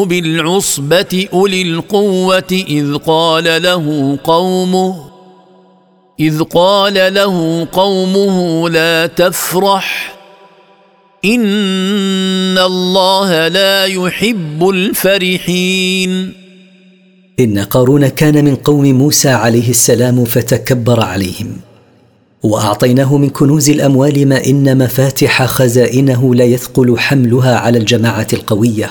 بالعصبة 0.04 1.28
أولي 1.32 1.62
القوة 1.62 2.64
إذ 2.68 2.96
قال 2.96 3.62
له 3.62 4.18
قومه 4.24 5.09
إذ 6.20 6.42
قال 6.42 7.14
له 7.14 7.66
قومه 7.72 8.68
لا 8.68 9.06
تفرح 9.06 10.16
إن 11.24 12.58
الله 12.58 13.48
لا 13.48 13.84
يحب 13.84 14.68
الفرحين. 14.68 16.32
إن 17.40 17.58
قارون 17.58 18.08
كان 18.08 18.44
من 18.44 18.54
قوم 18.54 18.84
موسى 18.84 19.28
عليه 19.28 19.70
السلام 19.70 20.24
فتكبر 20.24 21.00
عليهم 21.00 21.56
وأعطيناه 22.42 23.16
من 23.16 23.28
كنوز 23.28 23.70
الأموال 23.70 24.28
ما 24.28 24.44
إن 24.46 24.78
مفاتح 24.78 25.46
خزائنه 25.46 26.34
لا 26.34 26.44
يثقل 26.44 26.98
حملها 26.98 27.56
على 27.56 27.78
الجماعة 27.78 28.26
القوية. 28.32 28.90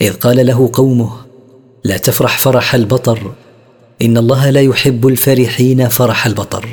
إذ 0.00 0.12
قال 0.12 0.46
له 0.46 0.70
قومه 0.72 1.10
لا 1.84 1.96
تفرح 1.96 2.38
فرح 2.38 2.74
البطر 2.74 3.32
إن 4.02 4.16
الله 4.16 4.50
لا 4.50 4.60
يحب 4.60 5.06
الفرحين 5.06 5.88
فرح 5.88 6.26
البطر 6.26 6.68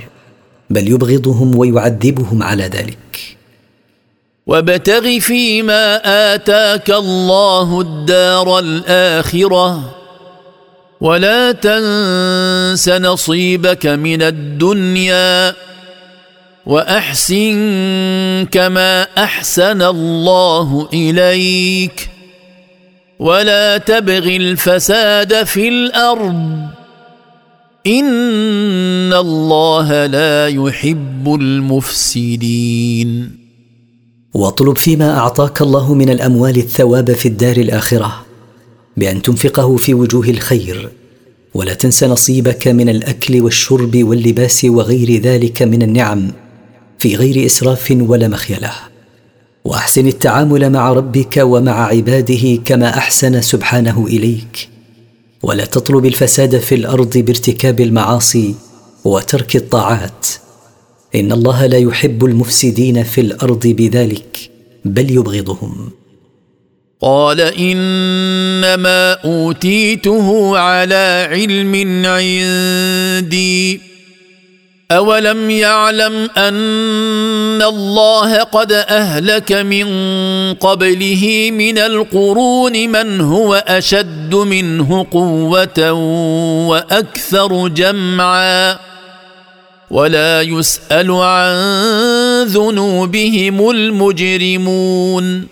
بل 0.69 0.87
يبغضهم 0.87 1.57
ويعذبهم 1.57 2.43
على 2.43 2.63
ذلك. 2.63 3.37
وابتغ 4.47 5.19
فيما 5.19 6.01
آتاك 6.33 6.89
الله 6.89 7.81
الدار 7.81 8.59
الآخرة 8.59 9.95
ولا 11.01 11.51
تنس 11.51 12.89
نصيبك 12.89 13.85
من 13.85 14.21
الدنيا 14.21 15.55
وأحسن 16.65 18.47
كما 18.51 19.07
أحسن 19.17 19.81
الله 19.81 20.89
إليك 20.93 22.09
ولا 23.19 23.77
تبغ 23.77 24.25
الفساد 24.27 25.43
في 25.43 25.69
الأرض. 25.69 26.80
ان 27.87 29.13
الله 29.13 30.05
لا 30.05 30.47
يحب 30.47 31.33
المفسدين. 31.33 33.31
واطلب 34.33 34.77
فيما 34.77 35.17
أعطاك 35.17 35.61
الله 35.61 35.93
من 35.93 36.09
الأموال 36.09 36.57
الثواب 36.57 37.11
في 37.11 37.27
الدار 37.27 37.57
الآخرة 37.57 38.25
بأن 38.97 39.21
تنفقه 39.21 39.75
في 39.75 39.93
وجوه 39.93 40.29
الخير 40.29 40.89
ولا 41.53 41.73
تنس 41.73 42.03
نصيبك 42.03 42.67
من 42.67 42.89
الأكل 42.89 43.41
والشرب 43.41 43.97
واللباس 44.03 44.65
وغير 44.65 45.21
ذلك 45.21 45.61
من 45.61 45.81
النعم 45.81 46.31
في 46.99 47.15
غير 47.15 47.45
إسراف 47.45 47.93
ولا 47.99 48.27
مخيلة. 48.27 48.71
وأحسن 49.65 50.07
التعامل 50.07 50.69
مع 50.69 50.93
ربك 50.93 51.37
ومع 51.37 51.85
عباده 51.85 52.59
كما 52.65 52.97
أحسن 52.97 53.41
سبحانه 53.41 54.05
إليك. 54.07 54.70
ولا 55.43 55.65
تطلب 55.65 56.05
الفساد 56.05 56.57
في 56.59 56.75
الأرض 56.75 57.17
بارتكاب 57.17 57.79
المعاصي 57.79 58.55
وترك 59.05 59.55
الطاعات. 59.55 60.27
إن 61.15 61.31
الله 61.31 61.65
لا 61.65 61.77
يحب 61.77 62.25
المفسدين 62.25 63.03
في 63.03 63.21
الأرض 63.21 63.67
بذلك 63.67 64.49
بل 64.85 65.11
يبغضهم. 65.11 65.89
قال 67.01 67.41
إنما 67.41 69.13
أوتيته 69.13 70.57
على 70.57 71.27
علم 71.31 72.05
عندي. 72.05 73.90
اولم 74.91 75.49
يعلم 75.49 76.29
ان 76.37 77.61
الله 77.61 78.43
قد 78.43 78.71
اهلك 78.71 79.51
من 79.51 79.87
قبله 80.53 81.49
من 81.53 81.77
القرون 81.77 82.89
من 82.89 83.21
هو 83.21 83.63
اشد 83.67 84.35
منه 84.35 85.05
قوه 85.11 85.91
وأكثر 86.67 87.67
جمعا 87.67 88.77
ولا 89.91 90.41
يسال 90.41 91.11
عن 91.11 91.53
ذنوبهم 92.47 93.69
المجرمون 93.69 95.47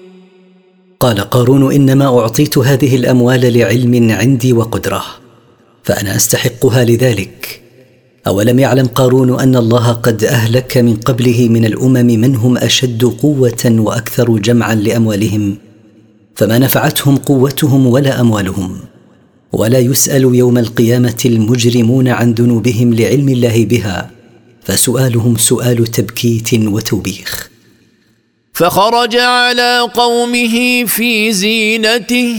قال 1.00 1.22
قارون 1.22 1.74
انما 1.74 2.20
اعطيت 2.20 2.58
هذه 2.58 2.96
الاموال 2.96 3.58
لعلم 3.58 4.12
عندي 4.12 4.54
وقدره 4.54 5.04
فانا 5.84 6.16
استحقها 6.16 6.84
لذلك 6.84 7.69
أولم 8.28 8.60
يعلم 8.60 8.86
قارون 8.86 9.40
أن 9.40 9.56
الله 9.56 9.92
قد 9.92 10.24
أهلك 10.24 10.78
من 10.78 10.96
قبله 10.96 11.48
من 11.50 11.66
الأمم 11.66 12.06
من 12.06 12.36
هم 12.36 12.58
أشد 12.58 13.04
قوة 13.04 13.66
وأكثر 13.66 14.38
جمعا 14.38 14.76
لأموالهم 14.76 15.58
فما 16.36 16.58
نفعتهم 16.58 17.16
قوتهم 17.16 17.88
ولا 17.88 18.22
أموالهم. 18.22 18.78
ولا 19.54 19.80
يسأل 19.80 20.24
يوم 20.36 20.58
القيامة 20.58 21.22
المجرمون 21.26 22.08
عن 22.08 22.34
ذنوبهم 22.34 22.94
لعلم 22.94 23.30
الله 23.30 23.66
بها 23.66 24.12
فسؤالهم 24.64 25.38
سؤال 25.38 25.88
تبكيت 25.88 26.54
وتوبيخ. 26.54 27.50
فخرج 28.54 29.16
على 29.16 29.90
قومه 29.94 30.86
في 30.86 31.34
زينته 31.34 32.36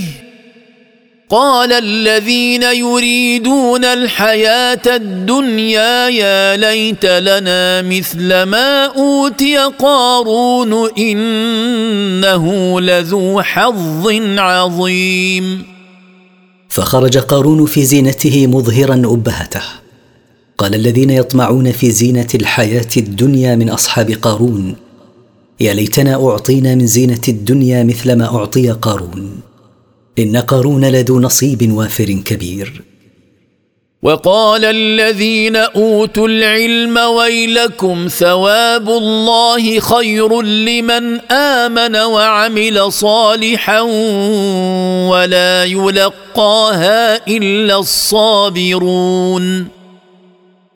قال 1.31 1.73
الذين 1.73 2.63
يريدون 2.63 3.85
الحياة 3.85 4.83
الدنيا 4.87 6.09
يا 6.09 6.57
ليت 6.57 7.07
لنا 7.07 7.83
مثل 7.83 8.43
ما 8.43 8.85
أوتي 8.87 9.57
قارون 9.79 10.91
إنه 10.99 12.81
لذو 12.81 13.43
حظ 13.43 14.09
عظيم. 14.39 15.63
فخرج 16.69 17.19
قارون 17.19 17.67
في 17.67 17.85
زينته 17.85 18.47
مظهرا 18.47 18.95
أبهته. 18.95 19.63
قال 20.59 20.75
الذين 20.75 21.11
يطمعون 21.11 21.73
في 21.73 21.91
زينة 21.91 22.29
الحياة 22.35 22.91
الدنيا 22.97 23.57
من 23.57 23.71
أصحاب 23.71 24.11
قارون 24.11 24.77
يا 25.61 25.75
ليتنا 25.75 26.29
أعطينا 26.29 26.75
من 26.75 26.87
زينة 26.87 27.23
الدنيا 27.29 27.85
مثل 27.85 28.13
ما 28.17 28.25
أعطي 28.25 28.71
قارون. 28.71 29.50
إن 30.19 30.37
قارون 30.37 30.85
لذو 30.85 31.21
نصيب 31.21 31.73
وافر 31.73 32.23
كبير. 32.25 32.83
وقال 34.03 34.65
الذين 34.65 35.57
أوتوا 35.57 36.29
العلم 36.29 36.99
ويلكم 36.99 38.09
ثواب 38.09 38.89
الله 38.89 39.81
خير 39.81 40.43
لمن 40.43 41.21
آمن 41.31 41.97
وعمل 41.97 42.93
صالحا 42.93 43.81
ولا 45.11 45.65
يلقاها 45.65 47.27
إلا 47.29 47.79
الصابرون. 47.79 49.67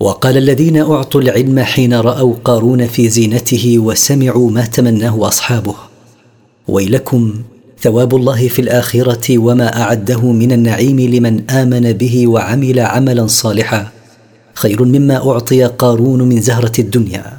وقال 0.00 0.36
الذين 0.36 0.76
أعطوا 0.76 1.20
العلم 1.20 1.60
حين 1.60 1.94
رأوا 1.94 2.34
قارون 2.44 2.86
في 2.86 3.08
زينته 3.08 3.78
وسمعوا 3.78 4.50
ما 4.50 4.66
تمناه 4.66 5.28
أصحابه. 5.28 5.74
ويلكم 6.68 7.34
ثواب 7.84 8.14
الله 8.16 8.48
في 8.48 8.58
الآخرة 8.58 9.38
وما 9.38 9.82
أعده 9.82 10.32
من 10.32 10.52
النعيم 10.52 11.00
لمن 11.00 11.50
آمن 11.50 11.92
به 11.92 12.26
وعمل 12.26 12.80
عملا 12.80 13.26
صالحا. 13.26 13.88
خير 14.54 14.84
مما 14.84 15.16
أعطي 15.30 15.64
قارون 15.64 16.22
من 16.22 16.40
زهرة 16.40 16.72
الدنيا. 16.78 17.38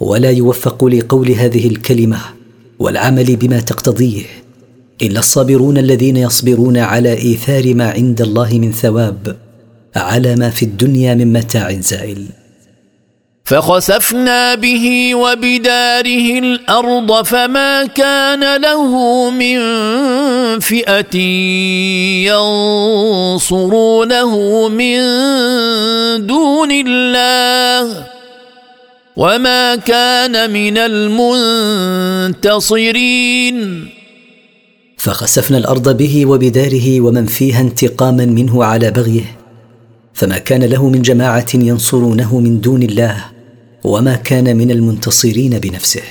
ولا 0.00 0.30
يوفق 0.30 0.84
لقول 0.84 1.30
هذه 1.30 1.66
الكلمة 1.66 2.18
والعمل 2.78 3.36
بما 3.36 3.60
تقتضيه 3.60 4.24
إلا 5.02 5.18
الصابرون 5.18 5.78
الذين 5.78 6.16
يصبرون 6.16 6.76
على 6.76 7.12
إيثار 7.12 7.74
ما 7.74 7.90
عند 7.90 8.20
الله 8.20 8.58
من 8.58 8.72
ثواب 8.72 9.36
على 9.96 10.36
ما 10.36 10.50
في 10.50 10.64
الدنيا 10.64 11.14
من 11.14 11.32
متاع 11.32 11.80
زائل. 11.80 12.41
فخسفنا 13.44 14.54
به 14.54 15.14
وبداره 15.14 16.38
الأرض 16.38 17.24
فما 17.24 17.86
كان 17.86 18.60
له 18.60 19.30
من 19.30 19.58
فئة 20.60 21.16
ينصرونه 23.42 24.32
من 24.68 24.98
دون 26.26 26.70
الله 26.70 28.06
وما 29.16 29.76
كان 29.76 30.50
من 30.50 30.78
المنتصرين. 32.30 32.78
فخسفنا 34.96 35.58
الأرض 35.58 35.96
به 35.96 36.26
وبداره 36.26 37.00
ومن 37.00 37.26
فيها 37.26 37.60
انتقاما 37.60 38.26
منه 38.26 38.64
على 38.64 38.90
بغيه. 38.90 39.41
فما 40.14 40.38
كان 40.38 40.64
له 40.64 40.88
من 40.88 41.02
جماعة 41.02 41.46
ينصرونه 41.54 42.40
من 42.40 42.60
دون 42.60 42.82
الله 42.82 43.24
وما 43.84 44.16
كان 44.16 44.56
من 44.56 44.70
المنتصرين 44.70 45.58
بنفسه. 45.58 46.02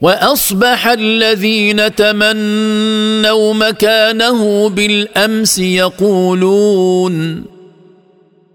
وأصبح 0.00 0.86
الذين 0.86 1.94
تمنوا 1.94 3.54
مكانه 3.54 4.68
بالأمس 4.68 5.58
يقولون 5.58 7.44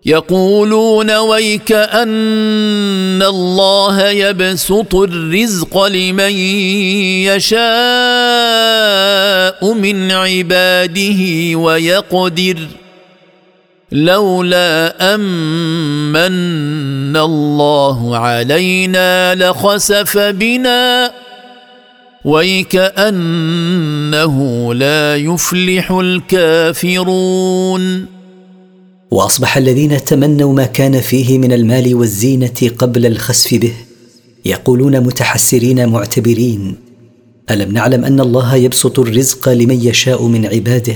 يقولون 0.05 1.11
ويك 1.11 1.71
أن 1.71 3.21
الله 3.21 4.09
يبسط 4.09 4.95
الرزق 4.95 5.83
لمن 5.87 6.31
يشاء 7.29 7.59
من 9.73 10.11
عباده 10.11 11.55
ويقدر. 11.55 12.80
لولا 13.91 15.15
أمن 15.15 17.17
الله 17.17 18.17
علينا 18.17 19.35
لخسف 19.35 20.17
بنا 20.17 21.11
ويكأنه 22.25 23.57
لا 24.73 25.15
يفلح 25.15 25.91
الكافرون. 25.91 27.01
وأصبح 29.11 29.57
الذين 29.57 30.05
تمنوا 30.05 30.53
ما 30.53 30.65
كان 30.65 31.01
فيه 31.01 31.37
من 31.37 31.53
المال 31.53 31.95
والزينة 31.95 32.71
قبل 32.77 33.05
الخسف 33.05 33.53
به 33.53 33.73
يقولون 34.45 34.99
متحسرين 34.99 35.89
معتبرين 35.89 36.75
ألم 37.51 37.71
نعلم 37.71 38.05
أن 38.05 38.19
الله 38.19 38.55
يبسط 38.55 38.99
الرزق 38.99 39.49
لمن 39.49 39.81
يشاء 39.81 40.27
من 40.27 40.45
عباده؟ 40.45 40.95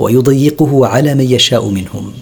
ويضيقه 0.00 0.86
على 0.86 1.14
من 1.14 1.24
يشاء 1.24 1.68
منهم. 1.68 2.12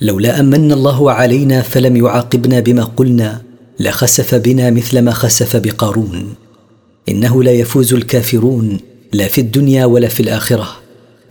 لولا 0.00 0.40
أمن 0.40 0.72
الله 0.72 1.12
علينا 1.12 1.62
فلم 1.62 1.96
يعاقبنا 1.96 2.60
بما 2.60 2.84
قلنا 2.84 3.42
لخسف 3.80 4.34
بنا 4.34 4.70
مثل 4.70 4.98
ما 4.98 5.10
خسف 5.10 5.56
بقارون. 5.56 6.34
إنه 7.08 7.42
لا 7.42 7.52
يفوز 7.52 7.94
الكافرون 7.94 8.78
لا 9.12 9.28
في 9.28 9.40
الدنيا 9.40 9.84
ولا 9.84 10.08
في 10.08 10.20
الآخرة 10.20 10.68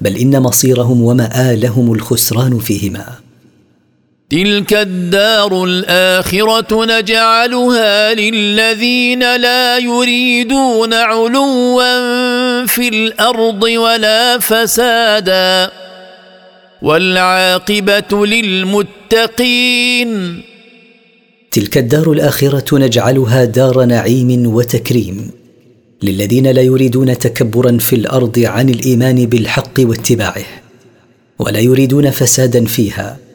بل 0.01 0.17
إن 0.17 0.41
مصيرهم 0.41 1.01
ومآلهم 1.01 1.93
الخسران 1.93 2.59
فيهما. 2.59 3.05
تلك 4.31 4.73
الدار 4.73 5.63
الآخرة 5.63 6.85
نجعلها 6.85 8.13
للذين 8.13 9.35
لا 9.35 9.77
يريدون 9.77 10.93
علوا 10.93 12.65
في 12.65 12.87
الأرض 12.87 13.63
ولا 13.63 14.39
فسادا 14.39 15.71
والعاقبة 16.81 18.25
للمتقين. 18.25 20.11
تلك 21.51 21.77
الدار 21.77 22.11
الآخرة 22.11 22.77
نجعلها 22.77 23.45
دار 23.45 23.83
نعيم 23.83 24.47
وتكريم 24.55 25.31
للذين 26.03 26.47
لا 26.47 26.61
يريدون 26.61 27.17
تكبرا 27.17 27.77
في 27.77 27.95
الأرض 27.95 28.39
عن 28.39 28.69
الإيمان 28.69 29.25
بالحق 29.25 29.79
واتباعه 29.79 30.45
ولا 31.39 31.59
يريدون 31.59 32.09
فسادا 32.11 32.65
فيها. 32.65 33.30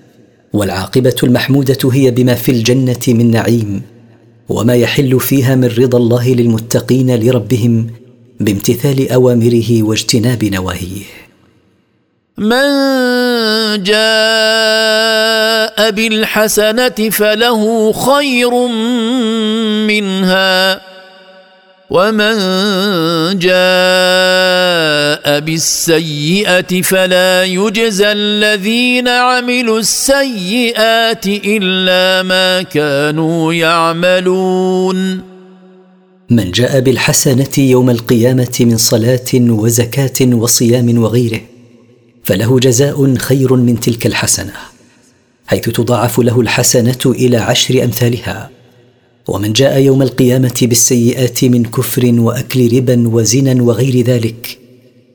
والعاقبة 0.56 1.14
المحمودة 1.22 1.90
هي 1.92 2.10
بما 2.10 2.34
في 2.34 2.52
الجنة 2.52 3.00
من 3.08 3.30
نعيم 3.30 3.82
وما 4.48 4.74
يحل 4.74 5.20
فيها 5.20 5.54
من 5.54 5.68
رضا 5.68 5.98
الله 5.98 6.28
للمتقين 6.28 7.16
لربهم 7.16 7.86
بامتثال 8.40 9.10
أوامره 9.10 9.82
واجتناب 9.82 10.44
نواهيه. 10.44 11.04
من 12.38 12.62
جاء 13.82 15.16
بالحسنة 15.90 17.10
فله 17.10 17.92
خير 17.92 18.50
منها 19.86 20.85
ومن 21.90 22.34
جاء 23.38 25.40
بالسيئه 25.40 26.82
فلا 26.82 27.44
يجزى 27.44 28.12
الذين 28.12 29.08
عملوا 29.08 29.78
السيئات 29.78 31.26
الا 31.26 32.22
ما 32.22 32.62
كانوا 32.62 33.52
يعملون 33.52 35.20
من 36.30 36.50
جاء 36.50 36.80
بالحسنه 36.80 37.58
يوم 37.58 37.90
القيامه 37.90 38.56
من 38.60 38.76
صلاه 38.76 39.34
وزكاه 39.34 40.34
وصيام 40.34 40.98
وغيره 40.98 41.40
فله 42.24 42.58
جزاء 42.58 43.14
خير 43.14 43.54
من 43.54 43.80
تلك 43.80 44.06
الحسنه 44.06 44.52
حيث 45.46 45.68
تضاعف 45.68 46.18
له 46.18 46.40
الحسنه 46.40 46.98
إلى 47.06 47.36
عشر 47.36 47.84
امثالها. 47.84 48.55
ومن 49.28 49.52
جاء 49.52 49.78
يوم 49.80 50.02
القيامة 50.02 50.58
بالسيئات 50.62 51.44
من 51.44 51.64
كفر 51.64 52.14
وأكل 52.18 52.76
ربا 52.76 53.08
وزنا 53.08 53.62
وغير 53.62 54.04
ذلك 54.04 54.58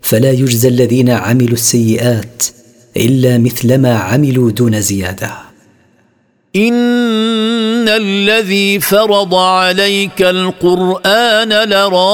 فلا 0.01 0.32
يجزى 0.32 0.68
الذين 0.68 1.09
عملوا 1.09 1.53
السيئات 1.53 2.43
إلا 2.97 3.38
مثل 3.38 3.78
ما 3.78 3.95
عملوا 3.95 4.51
دون 4.51 4.82
زيادة. 4.82 5.32
إن 6.55 7.88
الذي 7.88 8.80
فرض 8.80 9.36
عليك 9.36 10.22
القرآن 10.22 11.49
لرادك 11.70 12.09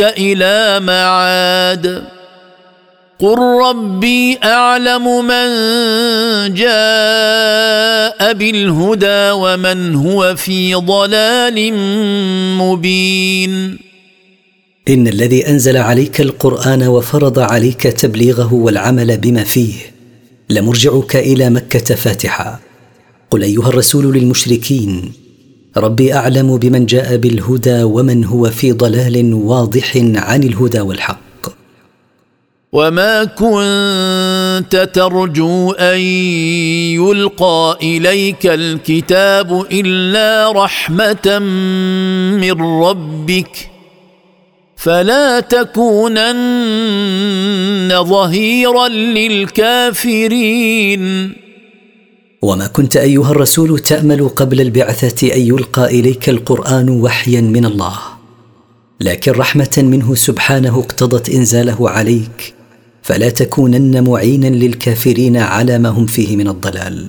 إلى 0.00 0.80
معاد. 0.80 2.11
قل 3.22 3.38
ربي 3.38 4.38
اعلم 4.44 5.04
من 5.24 5.48
جاء 6.54 8.32
بالهدى 8.32 9.30
ومن 9.30 9.94
هو 9.94 10.36
في 10.36 10.74
ضلال 10.74 11.72
مبين 12.58 13.78
ان 14.88 15.08
الذي 15.08 15.48
انزل 15.48 15.76
عليك 15.76 16.20
القران 16.20 16.82
وفرض 16.82 17.38
عليك 17.38 17.82
تبليغه 17.82 18.54
والعمل 18.54 19.18
بما 19.18 19.44
فيه 19.44 19.74
لمرجعك 20.50 21.16
إلى 21.16 21.50
مكه 21.50 21.94
فاتحا 21.94 22.58
قل 23.30 23.42
ايها 23.42 23.68
الرسول 23.68 24.14
للمشركين 24.14 25.12
ربي 25.76 26.14
اعلم 26.14 26.56
بمن 26.56 26.86
جاء 26.86 27.16
بالهدى 27.16 27.82
ومن 27.82 28.24
هو 28.24 28.50
في 28.50 28.72
ضلال 28.72 29.34
واضح 29.34 29.96
عن 29.96 30.42
الهدى 30.42 30.80
والحق 30.80 31.31
وما 32.74 33.24
كنت 33.24 34.90
ترجو 34.94 35.72
ان 35.72 35.98
يلقى 36.96 37.78
اليك 37.82 38.46
الكتاب 38.46 39.66
الا 39.72 40.52
رحمه 40.52 41.38
من 42.40 42.62
ربك 42.62 43.70
فلا 44.76 45.40
تكونن 45.40 46.32
ظهيرا 48.04 48.88
للكافرين 50.08 51.02
وما 52.42 52.66
كنت 52.66 52.96
ايها 52.96 53.30
الرسول 53.30 53.78
تامل 53.78 54.28
قبل 54.28 54.60
البعثه 54.60 55.34
ان 55.34 55.40
يلقى 55.40 55.84
اليك 55.84 56.28
القران 56.28 56.90
وحيا 56.90 57.40
من 57.40 57.64
الله 57.64 57.98
لكن 59.00 59.32
رحمه 59.32 59.78
منه 59.78 60.14
سبحانه 60.14 60.78
اقتضت 60.78 61.28
انزاله 61.30 61.90
عليك 61.90 62.61
فلا 63.02 63.28
تكونن 63.28 64.04
معينا 64.04 64.46
للكافرين 64.46 65.36
على 65.36 65.78
ما 65.78 65.88
هم 65.88 66.06
فيه 66.06 66.36
من 66.36 66.48
الضلال. 66.48 67.06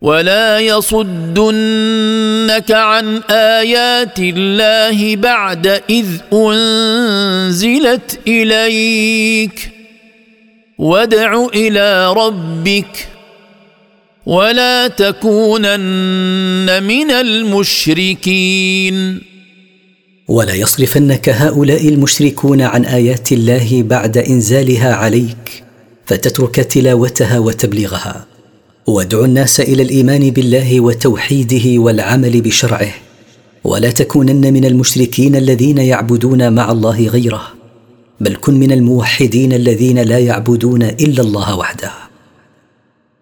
ولا 0.00 0.58
يصدنك 0.58 2.70
عن 2.70 3.22
آيات 3.30 4.18
الله 4.18 5.16
بعد 5.16 5.82
إذ 5.90 6.06
أنزلت 6.32 8.18
إليك. 8.28 9.70
وادع 10.78 11.46
إلى 11.54 12.12
ربك. 12.12 13.08
ولا 14.26 14.88
تكونن 14.88 16.82
من 16.82 17.10
المشركين. 17.10 18.92
ولا 20.28 20.54
يصرفنك 20.54 21.28
هؤلاء 21.28 21.88
المشركون 21.88 22.62
عن 22.62 22.84
آيات 22.84 23.32
الله 23.32 23.82
بعد 23.82 24.18
إنزالها 24.18 24.94
عليك 24.94 25.64
فتترك 26.06 26.54
تلاوتها 26.54 27.38
وتبليغها. 27.38 28.26
وادع 28.86 29.24
الناس 29.24 29.60
إلى 29.60 29.82
الإيمان 29.82 30.30
بالله 30.30 30.80
وتوحيده 30.80 31.80
والعمل 31.82 32.40
بشرعه. 32.40 32.92
ولا 33.64 33.90
تكونن 33.90 34.52
من 34.52 34.64
المشركين 34.64 35.36
الذين 35.36 35.78
يعبدون 35.78 36.52
مع 36.52 36.72
الله 36.72 37.06
غيره. 37.06 37.42
بل 38.20 38.36
كن 38.36 38.54
من 38.54 38.72
الموحدين 38.72 39.52
الذين 39.52 39.98
لا 39.98 40.18
يعبدون 40.18 40.82
إلا 40.82 41.22
الله 41.22 41.56
وحده. 41.56 41.90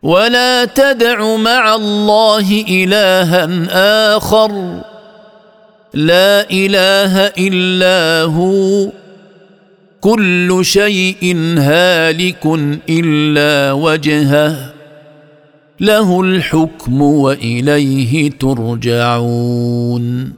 ولا 0.03 0.64
تدع 0.64 1.36
مع 1.36 1.74
الله 1.74 2.64
إلها 2.68 3.48
آخر. 4.16 4.80
لا 5.95 6.51
إله 6.51 7.26
إلا 7.26 8.22
هو. 8.22 8.93
كل 10.01 10.59
شيء 10.62 11.36
هالك 11.59 12.47
إلا 12.88 13.72
وجهه. 13.72 14.72
له 15.80 16.20
الحكم 16.20 17.03
وإليه 17.03 18.30
ترجعون. 18.30 20.32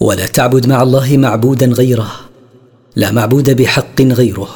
ولا 0.00 0.26
تعبد 0.26 0.66
مع 0.66 0.82
الله 0.82 1.16
معبودا 1.16 1.66
غيره. 1.66 2.10
لا 2.96 3.10
معبود 3.10 3.50
بحق 3.50 4.02
غيره. 4.02 4.48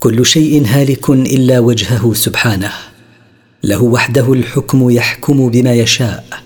كل 0.00 0.26
شيء 0.26 0.66
هالك 0.66 1.10
إلا 1.10 1.58
وجهه 1.58 2.12
سبحانه. 2.14 2.72
له 3.64 3.82
وحده 3.82 4.32
الحكم 4.32 4.90
يحكم 4.90 5.48
بما 5.48 5.72
يشاء. 5.72 6.45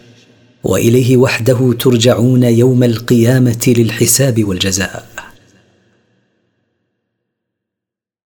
وإليه 0.65 1.17
وحده 1.17 1.75
ترجعون 1.79 2.43
يوم 2.43 2.85
القيامة 2.85 3.75
للحساب 3.79 4.45
والجزاء. 4.45 5.10